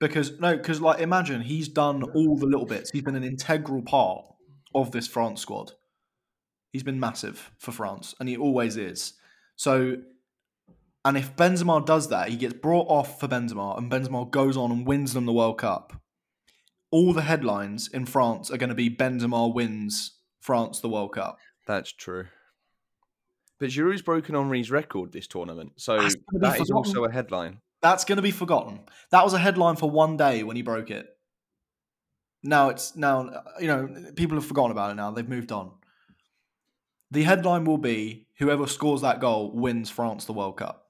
[0.00, 2.90] Because no, because like imagine he's done all the little bits.
[2.90, 4.24] He's been an integral part
[4.76, 5.72] of this France squad.
[6.72, 9.14] He's been massive for France, and he always is.
[9.56, 9.96] So,
[11.04, 14.70] and if Benzema does that, he gets brought off for Benzema, and Benzema goes on
[14.70, 15.94] and wins them the World Cup.
[16.90, 21.38] All the headlines in France are going to be Benzema wins France the World Cup.
[21.66, 22.26] That's true.
[23.58, 26.76] But Giroud's broken Henry's record this tournament, so That's gonna be that is forgotten.
[26.76, 27.60] also a headline.
[27.80, 28.80] That's going to be forgotten.
[29.10, 31.15] That was a headline for one day when he broke it.
[32.42, 34.94] Now it's now uh, you know people have forgotten about it.
[34.94, 35.72] Now they've moved on.
[37.10, 40.88] The headline will be whoever scores that goal wins France the World Cup.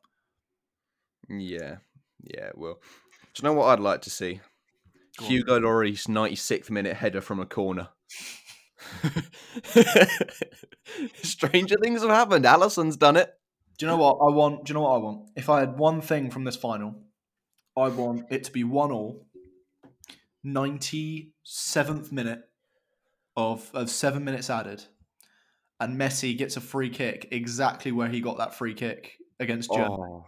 [1.29, 1.77] Yeah,
[2.23, 2.51] yeah.
[2.55, 2.79] Well,
[3.35, 4.41] do you know what I'd like to see?
[5.19, 5.31] Go on.
[5.31, 7.89] Hugo Lloris 96th minute header from a corner.
[11.23, 12.45] Stranger things have happened.
[12.45, 13.33] Alisson's done it.
[13.79, 14.65] Do you know what I want?
[14.65, 15.31] Do you know what I want?
[15.37, 16.95] If I had one thing from this final,
[17.77, 19.27] I want it to be one all.
[20.49, 22.45] Ninety seventh minute
[23.37, 24.85] of of seven minutes added,
[25.81, 29.91] and Messi gets a free kick exactly where he got that free kick against Germany.
[29.91, 30.25] Oh.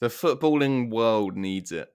[0.00, 1.88] The footballing world needs it.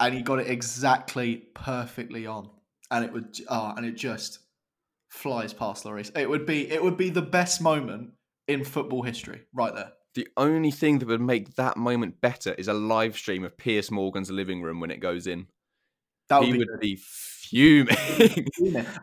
[0.00, 2.50] and he got it exactly perfectly on,
[2.90, 4.40] and it would, oh, and it just
[5.08, 6.10] flies past Lloris.
[6.16, 8.10] It would be, it would be the best moment
[8.48, 9.92] in football history, right there.
[10.14, 13.90] The only thing that would make that moment better is a live stream of Piers
[13.92, 15.46] Morgan's living room when it goes in.
[16.30, 16.80] That would he be would good.
[16.80, 18.46] be fuming.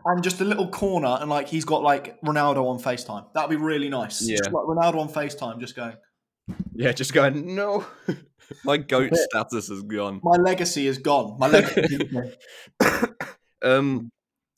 [0.05, 3.31] and just a little corner, and like he's got like Ronaldo on Facetime.
[3.33, 4.19] That'd be really nice.
[4.19, 4.51] Just Yeah.
[4.51, 5.95] like Ronaldo on Facetime, just going.
[6.73, 7.85] yeah, just going, no.
[8.63, 10.21] My goat status is gone.
[10.23, 11.37] My legacy is gone.
[11.37, 12.09] My legacy.
[13.63, 14.11] Um,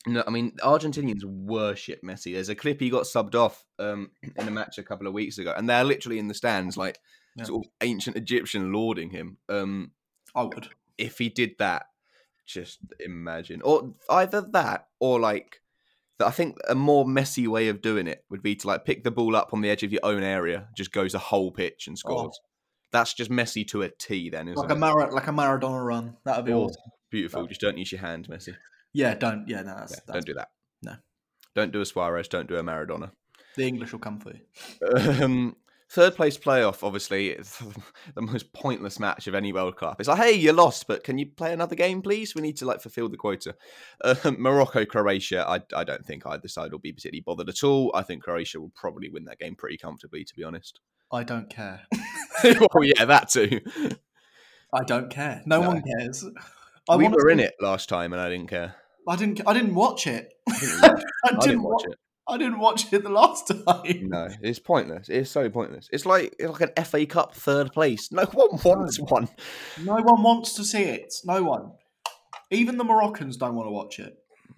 [0.05, 2.33] no, I mean Argentinians worship Messi.
[2.33, 5.37] There's a clip he got subbed off um, in a match a couple of weeks
[5.37, 6.99] ago, and they're literally in the stands, like
[7.35, 7.45] Yeah.
[7.45, 9.37] sort of ancient Egyptian lauding him.
[9.47, 9.91] Um,
[10.35, 10.67] I would.
[10.97, 11.85] if he did that,
[12.53, 15.61] just imagine, or either that, or like,
[16.19, 19.11] I think a more Messi way of doing it would be to like pick the
[19.11, 21.97] ball up on the edge of your own area, just goes the whole pitch and
[21.97, 22.39] scores.
[22.91, 24.61] That's just Messi to a T, then, isn't Oh.
[24.61, 24.75] Like a?
[24.75, 26.17] Mar- like a Maradona run.
[26.25, 26.81] That'd be Oh, awesome.
[27.11, 27.45] Beautiful.
[27.47, 28.55] Just don't use your hand, Messi.
[28.93, 29.47] Yeah, don't.
[29.47, 30.49] Yeah, no, that's, Yeah, that's don't do that.
[30.81, 30.95] no.
[31.55, 32.27] Don't do a Suarez.
[32.27, 33.11] Don't do a Maradona.
[33.55, 34.41] the English will come for you.
[35.23, 35.55] Um,
[35.89, 37.57] third place playoff, obviously, it's
[38.15, 39.99] the most pointless match of any World Cup.
[39.99, 42.35] It's like, hey, you lost, but can you play another game, please?
[42.35, 43.55] We need to like fulfill the quota.
[44.03, 45.47] Uh, Morocco, Croatia.
[45.47, 47.91] I, I don't think either side will be particularly bothered at all.
[47.93, 50.79] I think Croatia will probably win that game pretty comfortably, to be honest.
[51.11, 51.81] I don't care.
[52.43, 53.61] oh yeah, that too.
[54.73, 55.41] I don't care.
[55.45, 55.69] No, No.
[55.69, 56.23] one cares.
[56.87, 58.75] I we were in it last time, and I didn't care.
[59.07, 59.41] I didn't.
[59.47, 60.31] I didn't watch it.
[60.47, 61.97] I didn't watch, I I didn't watch it.
[62.29, 64.09] I didn't watch it the last time.
[64.09, 65.09] No, it's pointless.
[65.09, 65.89] It's so pointless.
[65.91, 68.11] It's like it's like an FA Cup third place.
[68.11, 69.27] No one wants one.
[69.83, 71.13] No one wants to see it.
[71.25, 71.71] No one.
[72.51, 74.17] Even the Moroccans don't want to watch it.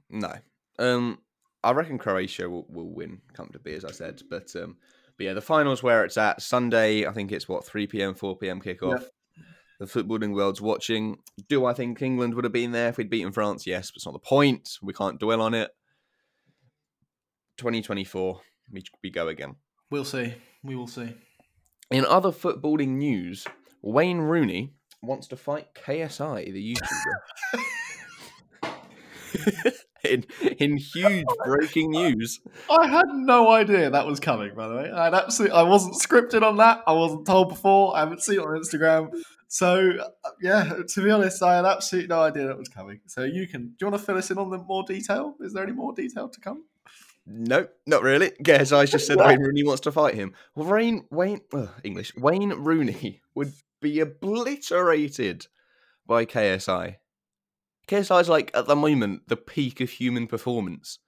[0.09, 0.33] No.
[0.79, 1.19] Um,
[1.63, 4.21] I reckon Croatia will, will win comfortably, as I said.
[4.29, 4.77] But um,
[5.17, 7.05] but yeah, the finals where it's at Sunday.
[7.05, 8.61] I think it's what three p.m., four p.m.
[8.61, 9.05] kickoff.
[9.79, 11.17] The footballing world's watching.
[11.49, 13.65] Do I think England would have been there if we'd beaten France?
[13.65, 14.77] Yes, but it's not the point.
[14.81, 15.71] We can't dwell on it.
[17.61, 19.55] Twenty twenty four, we we go again.
[19.91, 20.33] We'll see.
[20.63, 21.13] We will see.
[21.91, 23.45] In other footballing news,
[23.83, 26.75] Wayne Rooney wants to fight KSI, the
[28.63, 29.73] YouTuber.
[30.03, 30.25] in
[30.57, 32.39] in huge breaking news.
[32.67, 34.55] I had no idea that was coming.
[34.55, 35.55] By the way, I absolutely.
[35.55, 36.81] I wasn't scripted on that.
[36.87, 37.95] I wasn't told before.
[37.95, 39.11] I haven't seen it on Instagram.
[39.49, 43.01] So uh, yeah, to be honest, I had absolutely no idea that was coming.
[43.05, 43.67] So you can.
[43.67, 45.35] Do you want to fill us in on the more detail?
[45.41, 46.63] Is there any more detail to come?
[47.33, 48.31] No, not really.
[48.47, 50.33] I just said Wayne Rooney wants to fight him.
[50.55, 52.15] Well, Wayne, Wayne, ugh, English.
[52.15, 55.47] Wayne Rooney would be obliterated
[56.05, 56.97] by KSI.
[57.87, 60.99] KSI is like at the moment the peak of human performance.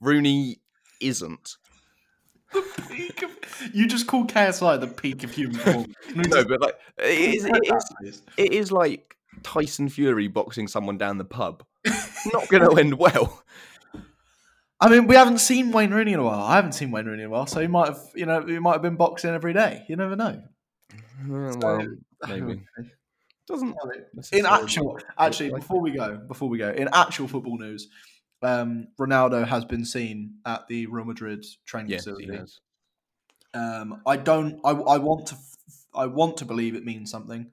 [0.00, 0.60] Rooney
[1.00, 1.56] isn't.
[2.52, 3.30] The peak of
[3.72, 5.94] you just call KSI the peak of human performance.
[6.14, 11.18] No, but like it is, it is, it is like Tyson Fury boxing someone down
[11.18, 11.64] the pub.
[12.32, 13.42] Not going to end well.
[14.80, 16.42] I mean, we haven't seen Wayne Rooney in a while.
[16.42, 18.58] I haven't seen Wayne Rooney in a while, so he might have, you know, he
[18.58, 19.84] might have been boxing every day.
[19.88, 20.42] You never know.
[20.92, 21.86] Uh, well,
[22.28, 22.62] maybe
[23.46, 23.76] doesn't.
[24.32, 27.88] In actual, actually, before we go, before we go, in actual football news,
[28.42, 32.40] um, Ronaldo has been seen at the Real Madrid training Yes, facility.
[33.52, 34.60] Um, I don't.
[34.64, 35.36] I, I want to.
[35.94, 37.50] I want to believe it means something,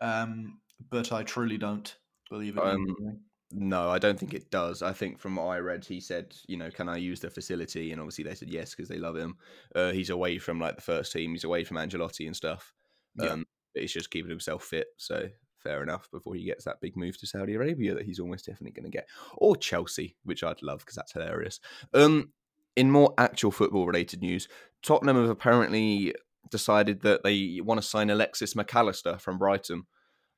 [0.00, 0.58] um,
[0.90, 1.94] but I truly don't
[2.30, 2.62] believe it.
[2.62, 3.20] Um.
[3.58, 4.82] No, I don't think it does.
[4.82, 7.90] I think from what I read, he said, you know, can I use the facility?
[7.90, 9.38] And obviously they said yes because they love him.
[9.74, 11.30] Uh, he's away from like the first team.
[11.32, 12.74] He's away from Ancelotti and stuff.
[13.18, 13.30] Yeah.
[13.30, 14.88] Um, but he's just keeping himself fit.
[14.98, 18.44] So fair enough before he gets that big move to Saudi Arabia that he's almost
[18.44, 21.58] definitely going to get, or Chelsea, which I'd love because that's hilarious.
[21.94, 22.32] Um,
[22.76, 24.48] in more actual football related news,
[24.82, 26.14] Tottenham have apparently
[26.50, 29.84] decided that they want to sign Alexis Mac Allister from Brighton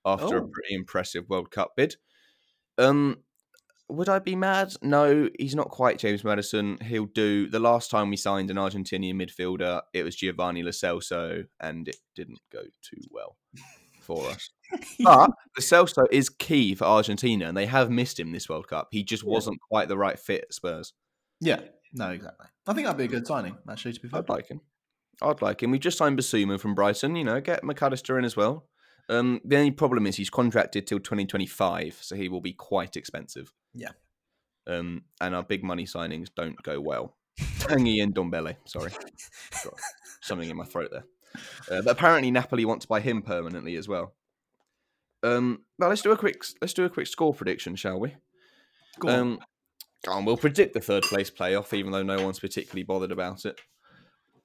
[0.05, 0.51] after a Oh.
[0.53, 1.97] pretty impressive World Cup bid.
[2.79, 3.19] Um,
[3.89, 4.75] would I be mad?
[4.83, 6.79] No, he's not quite James Maddison.
[6.83, 7.49] He'll do.
[7.49, 11.97] The last time we signed an Argentinian midfielder, it was Giovanni Lo Celso, and it
[12.15, 13.37] didn't go too well
[14.01, 14.51] for us.
[15.03, 18.89] But Lo Celso is key for Argentina, and they have missed him this World Cup.
[18.91, 20.93] He just wasn't quite the right fit at Spurs.
[21.41, 21.61] yeah,
[21.95, 22.47] no, exactly.
[22.67, 23.95] I think that'd be a good signing, actually.
[23.95, 24.61] To be fair, I'd like him.
[25.23, 25.71] I'd like him.
[25.71, 27.17] We just signed Bissouma from Brighton.
[27.17, 28.69] You know, get Mac Allister in as well.
[29.09, 33.53] Um, the only problem is he's contracted till 2025, so he will be quite expensive.
[33.75, 33.93] Yeah.
[34.67, 37.17] Um, and our big money signings don't go well.
[37.39, 38.57] Tanguy Ndombele.
[38.67, 38.91] Sorry,
[39.65, 39.75] got
[40.21, 41.05] something in my throat there.
[41.71, 44.15] Uh, but apparently Napoli want to buy him permanently as well.
[45.23, 48.15] Um, now let's do a quick let's do a quick score prediction, shall we?
[49.01, 49.15] Go on.
[49.15, 49.39] Um,
[50.07, 53.61] on, we'll predict the third place playoff, even though no one's particularly bothered about it.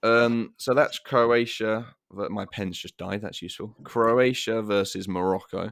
[0.01, 1.95] Um, so that's Croatia.
[2.13, 3.21] My pen's just died.
[3.21, 3.75] That's useful.
[3.79, 3.83] Mm.
[3.85, 5.71] Croatia versus Morocco.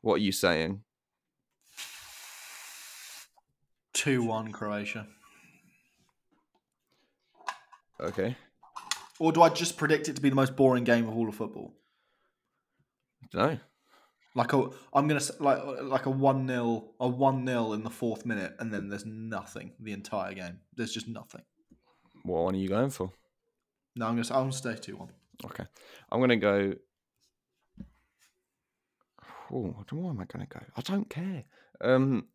[0.00, 0.82] What are you saying?
[3.96, 5.06] two one Croatia.
[7.98, 8.36] Okay.
[9.18, 11.34] Or do I just predict it to be the most boring game of all of
[11.34, 11.72] football?
[13.32, 13.58] No.
[14.34, 18.26] Like a, I'm gonna like like a one 0 a one 0 in the fourth
[18.26, 20.60] minute, and then there's nothing the entire game.
[20.74, 21.42] There's just nothing.
[22.22, 23.10] What one are you going for?
[23.96, 25.08] No, I'm gonna I'm gonna stay two one.
[25.44, 25.64] Okay.
[26.10, 26.72] I'm gonna go.
[29.52, 30.60] Oh, what am I gonna go?
[30.76, 31.44] I don't care.
[31.80, 32.26] Um,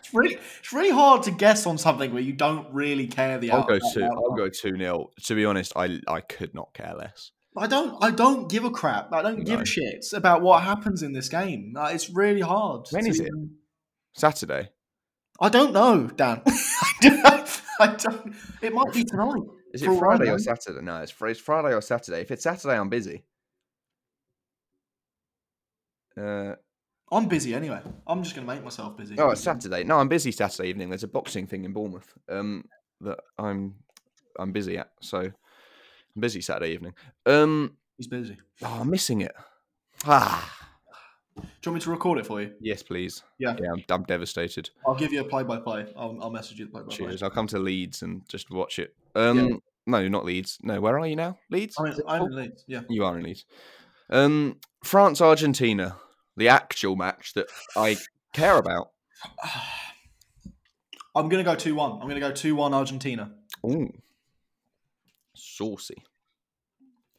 [0.00, 3.50] It's really it's really hard to guess on something where you don't really care the
[3.52, 4.04] I'll go two.
[4.04, 5.10] I'll go two nil.
[5.24, 7.30] To be honest, I I could not care less.
[7.56, 9.12] I don't I don't give a crap.
[9.12, 9.62] I don't give No.
[9.62, 11.72] a shit about what happens in this game.
[11.74, 12.86] Like, it's really hard.
[12.90, 13.30] When to is it?
[14.14, 14.70] Saturday.
[15.40, 16.42] I don't know, Dan.
[16.46, 18.34] I don't- I don't.
[18.60, 19.40] It might be tonight.
[19.74, 20.80] Is it For Friday or Saturday?
[20.80, 22.20] No, it's, Fri- it's Friday or Saturday.
[22.20, 23.24] If it's Saturday, I'm busy.
[26.16, 26.54] Uh,
[27.12, 27.80] I'm busy anyway.
[28.06, 29.16] I'm just gonna make myself busy.
[29.18, 29.84] oh, it's Saturday.
[29.84, 30.88] No, I'm busy Saturday evening.
[30.90, 32.12] There's a boxing thing in Bournemouth.
[32.28, 32.64] Um,
[33.00, 33.74] that I'm
[34.38, 34.90] I'm busy at.
[35.00, 35.32] So I'm
[36.20, 36.94] busy Saturday evening.
[37.26, 38.36] Um, He's busy.
[38.62, 39.32] oh, I'm missing it.
[40.04, 40.52] Ah,
[41.36, 42.52] Do you want me to record it for you?
[42.60, 43.22] yes, please.
[43.38, 43.56] Yeah.
[43.60, 44.70] Yeah, I'm, I'm devastated.
[44.86, 45.86] I'll give you a play by play.
[45.96, 46.96] I'll I'll message you the play by play.
[46.96, 47.22] Cheers.
[47.22, 48.94] I'll come to Leeds and just watch it.
[49.14, 50.58] Um, no, not Leeds.
[50.62, 51.38] No, where are you now?
[51.50, 51.76] Leeds.
[51.78, 52.64] I'm, I'm in Leeds.
[52.66, 52.82] Yeah.
[52.88, 53.44] You are in Leeds.
[54.10, 55.96] Um, France Argentina,
[56.36, 57.96] the actual match that I
[58.32, 58.90] care about.
[61.14, 62.00] I'm gonna go two one.
[62.00, 63.32] I'm gonna go two one Argentina.
[63.66, 63.92] Ooh,
[65.34, 65.96] saucy.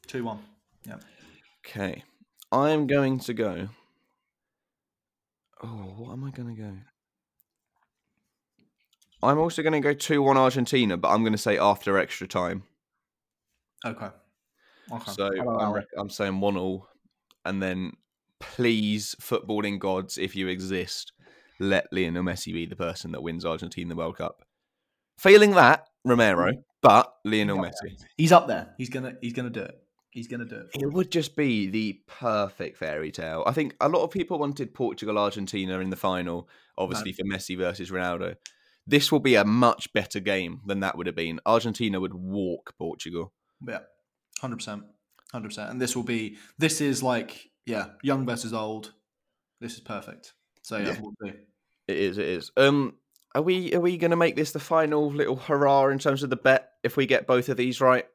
[0.07, 0.39] Two one.
[0.87, 0.97] Yeah.
[1.65, 2.03] Okay,
[2.51, 3.69] I'm going to go.
[5.61, 6.71] Oh, what am I going to go?
[9.21, 12.27] I'm also going to go two one Argentina, but I'm going to say after extra
[12.27, 12.63] time.
[13.85, 14.09] Okay.
[14.91, 15.11] Okay.
[15.11, 16.87] So I'm, rec- I'm saying one all,
[17.45, 17.93] and then
[18.39, 21.11] please, footballing gods, if you exist,
[21.59, 24.43] let Lionel Messi be the person that wins Argentina the World Cup.
[25.17, 26.59] Failing that, Romero, mm-hmm.
[26.81, 27.69] but Lionel Yeah.
[27.69, 28.03] Messi.
[28.17, 28.73] He's up there.
[28.77, 29.75] He's gonna he's gonna do it.
[30.11, 30.69] He's gonna do it.
[30.73, 33.43] It would just be the perfect fairy tale.
[33.45, 37.57] I think a lot of people wanted Portugal Argentina in the final, obviously for Messi
[37.57, 38.35] versus Ronaldo.
[38.87, 41.39] This will be a much better game than that would have been.
[41.45, 43.33] Argentina would walk Portugal.
[43.65, 43.79] Yeah.
[44.39, 44.83] Hundred percent.
[45.31, 45.71] Hundred percent.
[45.71, 48.93] And this will be this is like yeah, young versus old.
[49.61, 50.33] This is perfect.
[50.63, 50.99] So yeah, Yeah.
[51.01, 51.33] we'll.
[51.87, 52.51] It is, it is.
[52.55, 52.95] Um,
[53.35, 56.29] Are we are we going to make this the final little hurrah in terms of
[56.29, 58.05] the bet if we get both of these right?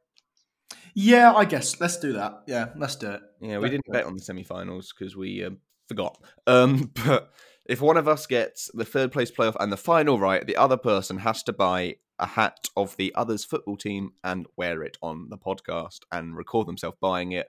[0.95, 2.43] Yeah, I guess let's do that.
[2.47, 3.21] Yeah, let's do it.
[3.41, 6.17] Yeah, we Let's didn't bet on the semi-finals because we um, forgot.
[6.47, 7.33] Um, but
[7.67, 10.77] if one of us gets the third place playoff and the final right, the other
[10.77, 15.29] person has to buy a hat of the other's football team and wear it on
[15.31, 17.49] the podcast and record themselves buying it.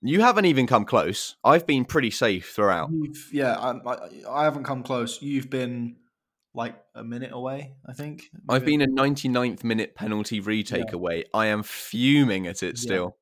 [0.00, 1.36] You haven't even come close.
[1.42, 2.90] I've been pretty safe throughout.
[2.92, 3.96] You've, yeah, I,
[4.28, 5.20] I, haven't come close.
[5.22, 5.96] You've been
[6.54, 8.24] like a minute away, I think.
[8.48, 10.94] I've been a 99th minute penalty retake Yeah.
[10.94, 11.24] away.
[11.34, 12.80] I am fuming at it Yeah.
[12.80, 13.16] still.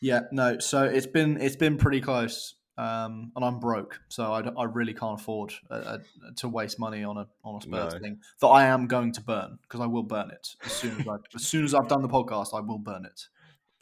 [0.00, 0.58] Yeah, no.
[0.60, 4.94] So it's been it's been pretty close, um, and I'm broke, so I, I really
[4.94, 5.98] can't afford uh, uh,
[6.36, 7.98] to waste money on a on a Spurs No.
[7.98, 11.08] thing that I am going to burn because I will burn it as soon as
[11.08, 12.54] I as soon as I've done the podcast.
[12.56, 13.20] I will burn it.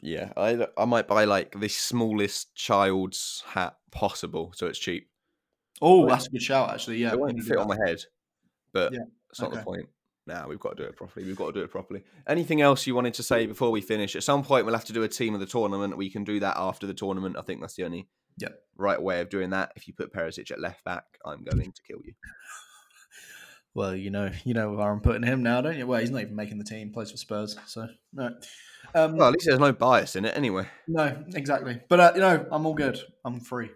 [0.01, 5.09] Yeah, I, I might buy like the smallest child's hat possible so it's cheap.
[5.79, 6.97] Oh, that's a good shout, actually.
[6.97, 8.03] Yeah, it won't fit on my head,
[8.73, 9.87] but Yeah, it's not the point.
[10.25, 11.25] Now we've got to do it properly.
[11.25, 12.03] We've got to do it properly.
[12.27, 14.15] Anything else you wanted to say before we finish?
[14.15, 15.95] At some point, we'll have to do a team of the tournament.
[15.97, 17.37] We can do that after the tournament.
[17.37, 18.59] I think that's the only Yep.
[18.77, 19.71] right way of doing that.
[19.75, 22.13] If you put Perisic at left back, I'm going to kill you.
[23.73, 25.85] Well, you know, you know where I'm putting him now, don't you?
[25.85, 26.91] Well, he's not even making the team.
[26.91, 28.33] Plays for Spurs, so no.
[28.95, 30.67] Um, Well, at least there's no bias in it anyway.
[30.87, 31.79] no, exactly.
[31.87, 32.99] But uh, you know, I'm all good.
[33.23, 33.69] I'm free.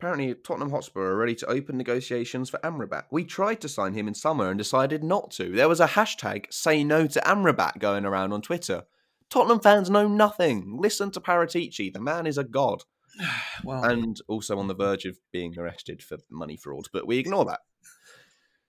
[0.00, 3.04] Apparently, Tottenham Hotspur are ready to open negotiations for Amrabat.
[3.10, 5.50] We tried to sign him in summer and decided not to.
[5.50, 8.84] There was a hashtag say no to Amrabat going around on Twitter.
[9.28, 10.78] Tottenham fans know nothing.
[10.78, 11.92] Listen to Paratici.
[11.92, 12.82] The man is a god.
[13.64, 16.88] Well, And also on the verge of being arrested for money fraud.
[16.92, 17.60] But we ignore that.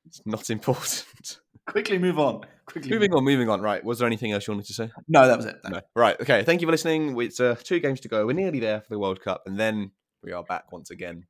[0.06, 1.40] It's not important.
[1.68, 2.42] quickly move on.
[2.66, 3.62] Quickly moving on, moving on.
[3.62, 3.84] Right.
[3.84, 4.92] Was there anything else you wanted to say?
[5.08, 5.58] No, that was it.
[5.68, 5.82] No.
[5.96, 6.20] Right.
[6.22, 6.44] Okay.
[6.44, 7.20] Thank you for listening.
[7.20, 8.26] It's uh, two games to go.
[8.26, 9.92] We're nearly there for the World Cup, and then
[10.24, 11.26] we are back once again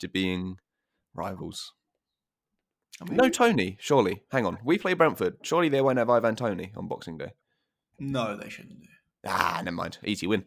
[0.00, 0.56] to being
[1.14, 1.72] rivals.
[3.00, 4.24] I mean, No Toney, surely.
[4.30, 4.58] Hang on.
[4.64, 5.36] We play Brentford.
[5.42, 7.30] Surely they won't have Ivan Toney on Boxing Day.
[7.98, 8.86] no, they shouldn't do.
[9.26, 9.98] Ah, never mind.
[10.04, 10.44] Easy win.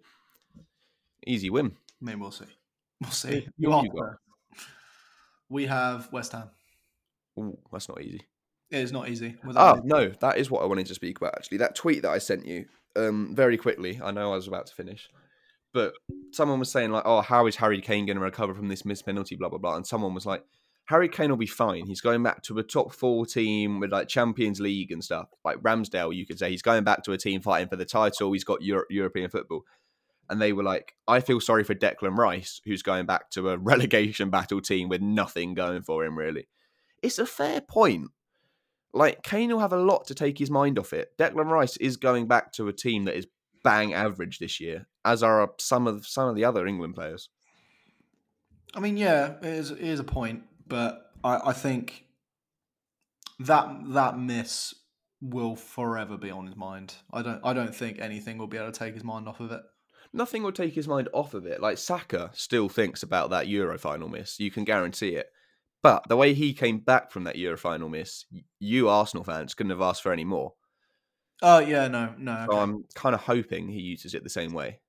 [1.26, 1.78] Easy win.
[2.04, 2.46] Maybe we'll see.
[3.02, 3.48] We'll see.
[3.58, 4.20] who You are.
[5.48, 6.50] We have West Ham.
[7.40, 8.28] Ooh, that's not easy.
[8.70, 9.38] It is not easy.
[9.56, 11.36] Oh, no, that is what I wanted to speak about.
[11.38, 12.66] Actually, that tweet that I sent you,
[12.98, 14.02] um, very quickly.
[14.04, 15.10] I know I was about to finish,
[15.74, 15.94] but
[16.32, 19.06] someone was saying like, "Oh, how is Harry Kane going to recover from this missed
[19.06, 19.76] penalty?" Blah blah blah.
[19.76, 20.44] And someone was like,
[20.86, 21.86] "Harry Kane will be fine.
[21.86, 25.58] He's going back to a top four team with like Champions League and stuff, like
[25.60, 26.14] Ramsdale.
[26.14, 28.34] You could say he's going back to a team fighting for the title.
[28.34, 29.62] He's got Euro- European football."
[30.30, 33.58] And they were like, "I feel sorry for Declan Rice, who's going back to a
[33.72, 36.18] relegation battle team with nothing going for him.
[36.18, 36.48] Really,
[37.02, 38.12] it's a fair point."
[38.94, 41.18] like Kane will have a lot to take his mind off it.
[41.18, 43.28] Declan Rice is going back to a team that is
[43.64, 47.30] bang average this year, as are some of some of the other England players.
[48.76, 52.06] I mean, yeah, it is, it is a point, but I, I think
[53.40, 54.74] that that miss
[55.22, 56.96] will forever be on his mind.
[57.12, 59.52] I don't I don't think anything will be able to take his mind off of
[59.52, 59.62] it.
[60.14, 61.62] Nothing will take his mind off of it.
[61.62, 64.40] Like Saka still thinks about that Euro final miss.
[64.40, 65.28] You can guarantee it.
[65.82, 68.26] But the way he came back from that Euro final miss,
[68.60, 70.54] you Arsenal fans couldn't have asked for any more.
[71.42, 72.46] Oh yeah, no, no.
[72.50, 72.62] So okay.
[72.62, 74.80] I'm kind of hoping he uses it the same way.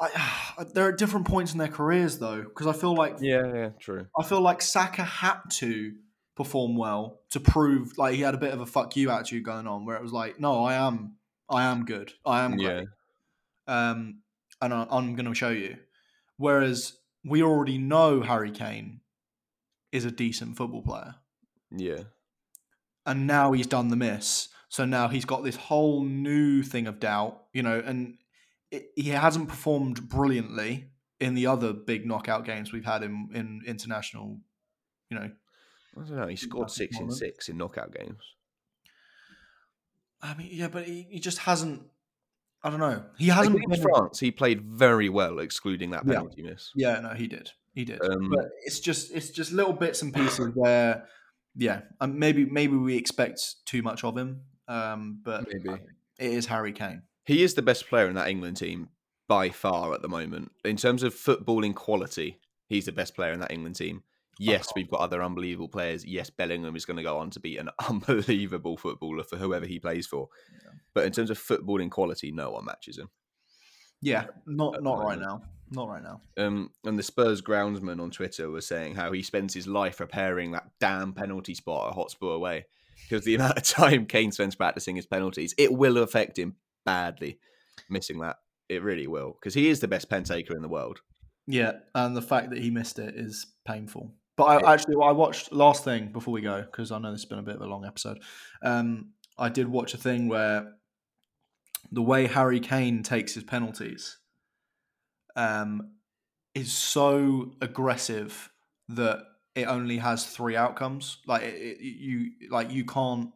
[0.00, 3.68] I, they're at different points in their careers though, because I feel like Yeah, yeah,
[3.78, 4.06] true.
[4.18, 5.92] I feel like Saka had to
[6.36, 9.66] perform well to prove like he had a bit of a fuck you attitude going
[9.66, 11.16] on, where it was like, no, I am,
[11.50, 12.82] I am good, I am Yeah,
[13.66, 14.20] um,
[14.60, 15.76] and I, I'm going to show you.
[16.36, 19.00] Whereas we already know Harry Kane
[19.92, 21.16] is a decent football player,
[21.70, 22.02] yeah,
[23.04, 27.00] and now he's done the miss, so now he's got this whole new thing of
[27.00, 28.18] doubt, you know, and
[28.70, 30.90] it, he hasn't performed brilliantly
[31.20, 34.38] in the other big knockout games we've had in in international,
[35.10, 35.30] you know,
[35.96, 36.26] I don't know.
[36.28, 38.22] He scored six in six in knockout games.
[40.22, 41.82] I mean, yeah, but he, he just hasn't.
[42.62, 43.04] I don't know.
[43.18, 43.56] He hasn't.
[43.56, 46.14] Against been- France, he played very well, excluding that Yeah.
[46.14, 46.72] penalty miss.
[46.74, 47.50] Yeah, no, he did.
[47.74, 48.02] He did.
[48.02, 51.06] Um, but it's just it's just little bits and pieces where,
[51.54, 54.42] yeah, um, maybe maybe we expect too much of him.
[54.66, 55.80] Um, but Maybe.
[56.18, 57.02] it is Harry Kane.
[57.24, 58.88] He is the best player in that England team
[59.28, 60.50] by far at the moment.
[60.64, 64.02] In terms of footballing quality, he's the best player in that England team.
[64.38, 66.04] Yes, we've got other unbelievable players.
[66.04, 69.78] Yes, Bellingham is going to go on to be an unbelievable footballer for whoever he
[69.78, 70.28] plays for.
[70.94, 73.10] But in terms of footballing quality, no one matches him.
[74.00, 75.42] Yeah, not not the right now.
[75.70, 76.22] Not right now.
[76.38, 80.52] Um, and the Spurs groundsman on Twitter was saying how he spends his life repairing
[80.52, 82.66] that damn penalty spot at Hotspur Way
[83.02, 87.38] because the amount of time Kane spends practicing his penalties, it will affect him badly.
[87.90, 88.36] Missing that,
[88.68, 91.00] it really will because he is the best pen taker in the world.
[91.46, 94.12] Yeah, and the fact that he missed it is painful.
[94.38, 97.28] But I actually, I watched last thing before we go because I know this has
[97.28, 98.22] been a bit of a long episode.
[98.62, 100.72] Um, I did watch a thing where
[101.92, 104.18] the way Harry Kane takes his penalties
[105.36, 105.92] um,
[106.54, 108.50] is so aggressive
[108.90, 109.18] that
[109.54, 111.18] it only has three outcomes.
[111.26, 113.30] Like it, it, you, like you can't.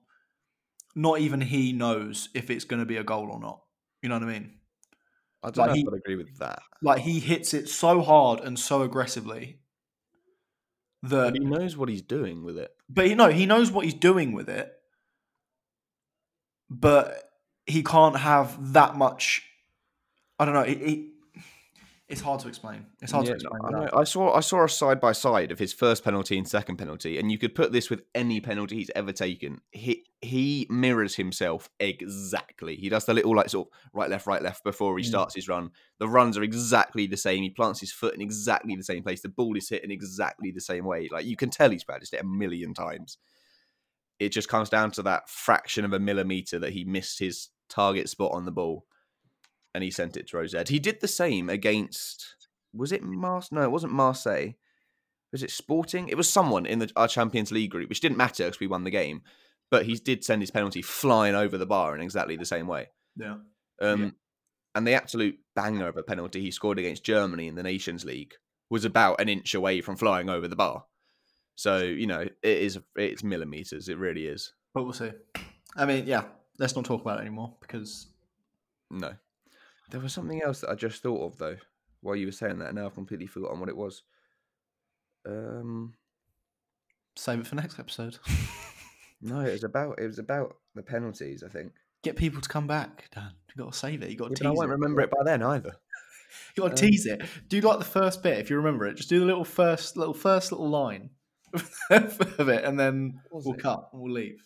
[0.95, 3.63] Not even he knows if it's going to be a goal or not.
[4.03, 4.59] You know what I mean?
[5.43, 6.61] I don't Like know he- if I'd agree with that.
[6.83, 9.59] Like he hits it so hard and so aggressively
[11.03, 12.71] that But he knows what he's doing with it.
[12.89, 14.73] But you know, he knows what he's doing with it,
[16.71, 17.31] but
[17.67, 19.43] he can't have that much.
[20.39, 20.61] I don't know.
[20.61, 21.12] It, it,
[22.13, 22.85] it's hard to explain.
[23.01, 23.75] It's hard Yeah, to no, explain.
[23.75, 23.91] I, know.
[23.95, 27.19] I saw I saw a side by side of his first penalty and second penalty,
[27.19, 29.63] and you could put this with any penalty he's ever taken.
[29.71, 32.77] He he mirrors himself exactly.
[32.77, 35.09] He does the little like sort of right left right left before he Mm.
[35.09, 35.71] starts his run.
[35.99, 37.43] The runs are exactly the same.
[37.43, 39.23] He plants his foot in exactly the same place.
[39.23, 41.09] The ball is hit in exactly the same way.
[41.11, 43.17] Like you can tell he's practiced it a million times.
[44.19, 48.09] It just comes down to that fraction of a millimeter that he missed his target
[48.11, 48.85] spot on the ball,
[49.75, 50.69] and he sent it to Rosette.
[50.69, 52.37] He did the same against
[52.75, 53.51] was it Mars?
[53.53, 54.53] No, it wasn't Marseille.
[55.31, 56.09] Was it Sporting?
[56.09, 58.85] It was someone in the, our Champions League group, which didn't matter because we won
[58.85, 59.23] the game.
[59.71, 62.89] But he did send his penalty flying over the bar in exactly the same way.
[63.17, 63.37] yeah,
[63.81, 64.11] Um, Yeah.
[64.75, 68.35] And the absolute banger of a penalty he scored against Germany in the Nations League
[68.71, 70.85] was about an inch away from flying over the bar.
[71.57, 73.91] So you know it is it's millimeters.
[73.91, 74.55] It really is.
[74.73, 75.13] but we'll see.
[75.77, 76.25] I mean, yeah.
[76.59, 78.07] Let's not talk about it anymore because
[78.91, 79.13] No,
[79.93, 81.57] there was something else that I just thought of though
[82.01, 82.71] while you were saying that.
[82.71, 84.03] and Now I've completely forgotten what it was.
[85.27, 85.95] Um.
[87.17, 88.19] save it for next episode.
[89.25, 91.45] No, it was about it was about the penalties.
[91.45, 91.71] I think.
[92.03, 93.31] Get people to come back, Dan.
[93.55, 94.11] You got to save it.
[94.11, 94.73] You got Yeah, to but I won't it.
[94.73, 95.77] remember it by then either.
[96.57, 97.23] You got Um, to tease it.
[97.47, 98.97] Do like the first bit if you remember it.
[98.97, 101.11] Just do the little first, little first little line
[101.91, 103.61] of it, and then we'll it?
[103.63, 104.43] cut and we'll leave.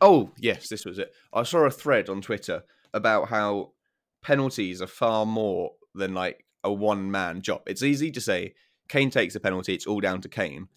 [0.00, 1.12] Oh yes, this was it.
[1.34, 2.62] I saw a thread on Twitter
[2.94, 3.72] about how
[4.22, 7.62] penalties are far more than like a one man job.
[7.66, 8.54] It's easy to say
[8.88, 10.68] Kane takes a penalty; it's all down to Kane.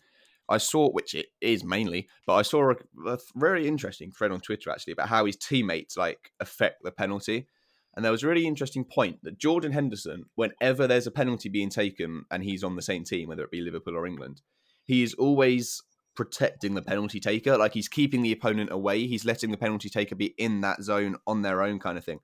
[0.50, 4.40] I saw, which it is mainly, but I saw a, a very interesting thread on
[4.40, 7.48] Twitter actually about how his teammates like affect the penalty.
[7.96, 11.70] And there was a really interesting point that Jordan Henderson, whenever there's a penalty being
[11.70, 14.42] taken and he's on the same team, whether it be Liverpool or England,
[14.86, 15.84] he is always
[16.16, 17.58] protecting the penalty taker.
[17.58, 19.06] Like he's keeping the opponent away.
[19.06, 22.20] He's letting the penalty taker be in that zone on their own kind of thing.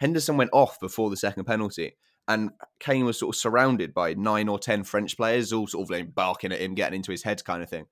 [0.00, 1.96] Henderson went off before the second penalty,
[2.26, 5.90] and Kane was sort of surrounded by nine or ten French players, all sort of
[5.90, 7.86] like barking at him, getting into his head, kind of thing.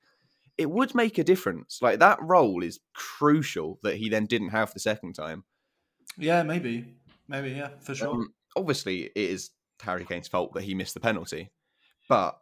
[0.56, 1.80] It would make a difference.
[1.82, 5.44] Like that role is crucial that he then didn't have the second time.
[6.16, 6.96] Yeah, maybe,
[7.28, 8.08] maybe, yeah, for sure.
[8.08, 9.50] Um, obviously, it is
[9.82, 11.50] Harry Kane's fault that he missed the penalty,
[12.08, 12.40] but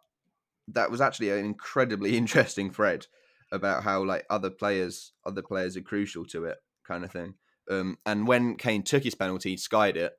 [0.69, 3.05] that was actually an incredibly interesting thread
[3.51, 7.33] about how like other players, other players are crucial to it, kind of thing.
[7.69, 10.17] Um, and when Kane took his penalty, skied it.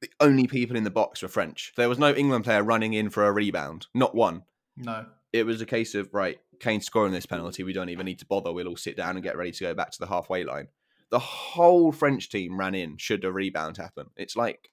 [0.00, 1.72] The only people in the box were French.
[1.76, 4.44] There was no England player running in for a rebound, not one.
[4.76, 7.64] no, It was a case of right, Kane scoring this penalty.
[7.64, 8.52] We don't even need to bother.
[8.52, 10.68] We'll all sit down and get ready to go back to the halfway line.
[11.10, 14.06] The whole French team ran in should a rebound happen.
[14.16, 14.70] It's like,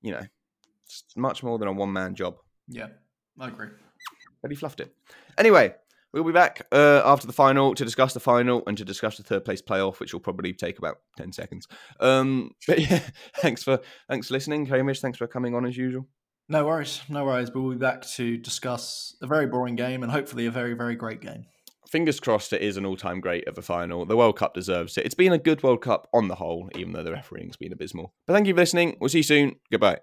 [0.00, 0.24] you know,
[0.86, 2.36] it's much more than a one man job.
[2.68, 2.88] yeah,
[3.38, 3.68] I agree.
[4.40, 4.94] But he fluffed it.
[5.36, 5.74] Anyway,
[6.12, 9.22] we'll be back uh, after the final to discuss the final and to discuss the
[9.22, 11.66] third place playoff, which will probably take about ten seconds.
[12.00, 13.00] Um, but yeah,
[13.38, 15.00] thanks for thanks for listening, Hamish.
[15.00, 16.06] Thanks for coming on as usual.
[16.48, 17.50] No worries, no worries.
[17.50, 20.96] But we'll be back to discuss a very boring game and hopefully a very, very
[20.96, 21.46] great game.
[21.88, 24.04] fingers crossed it is an all-time great of a final.
[24.04, 25.04] The World Cup deserves it.
[25.06, 28.12] It's been a good World Cup on the whole, even though the refereeing's been abysmal.
[28.26, 28.96] But thank you for listening.
[29.00, 29.56] We'll see you soon.
[29.70, 29.98] Goodbye.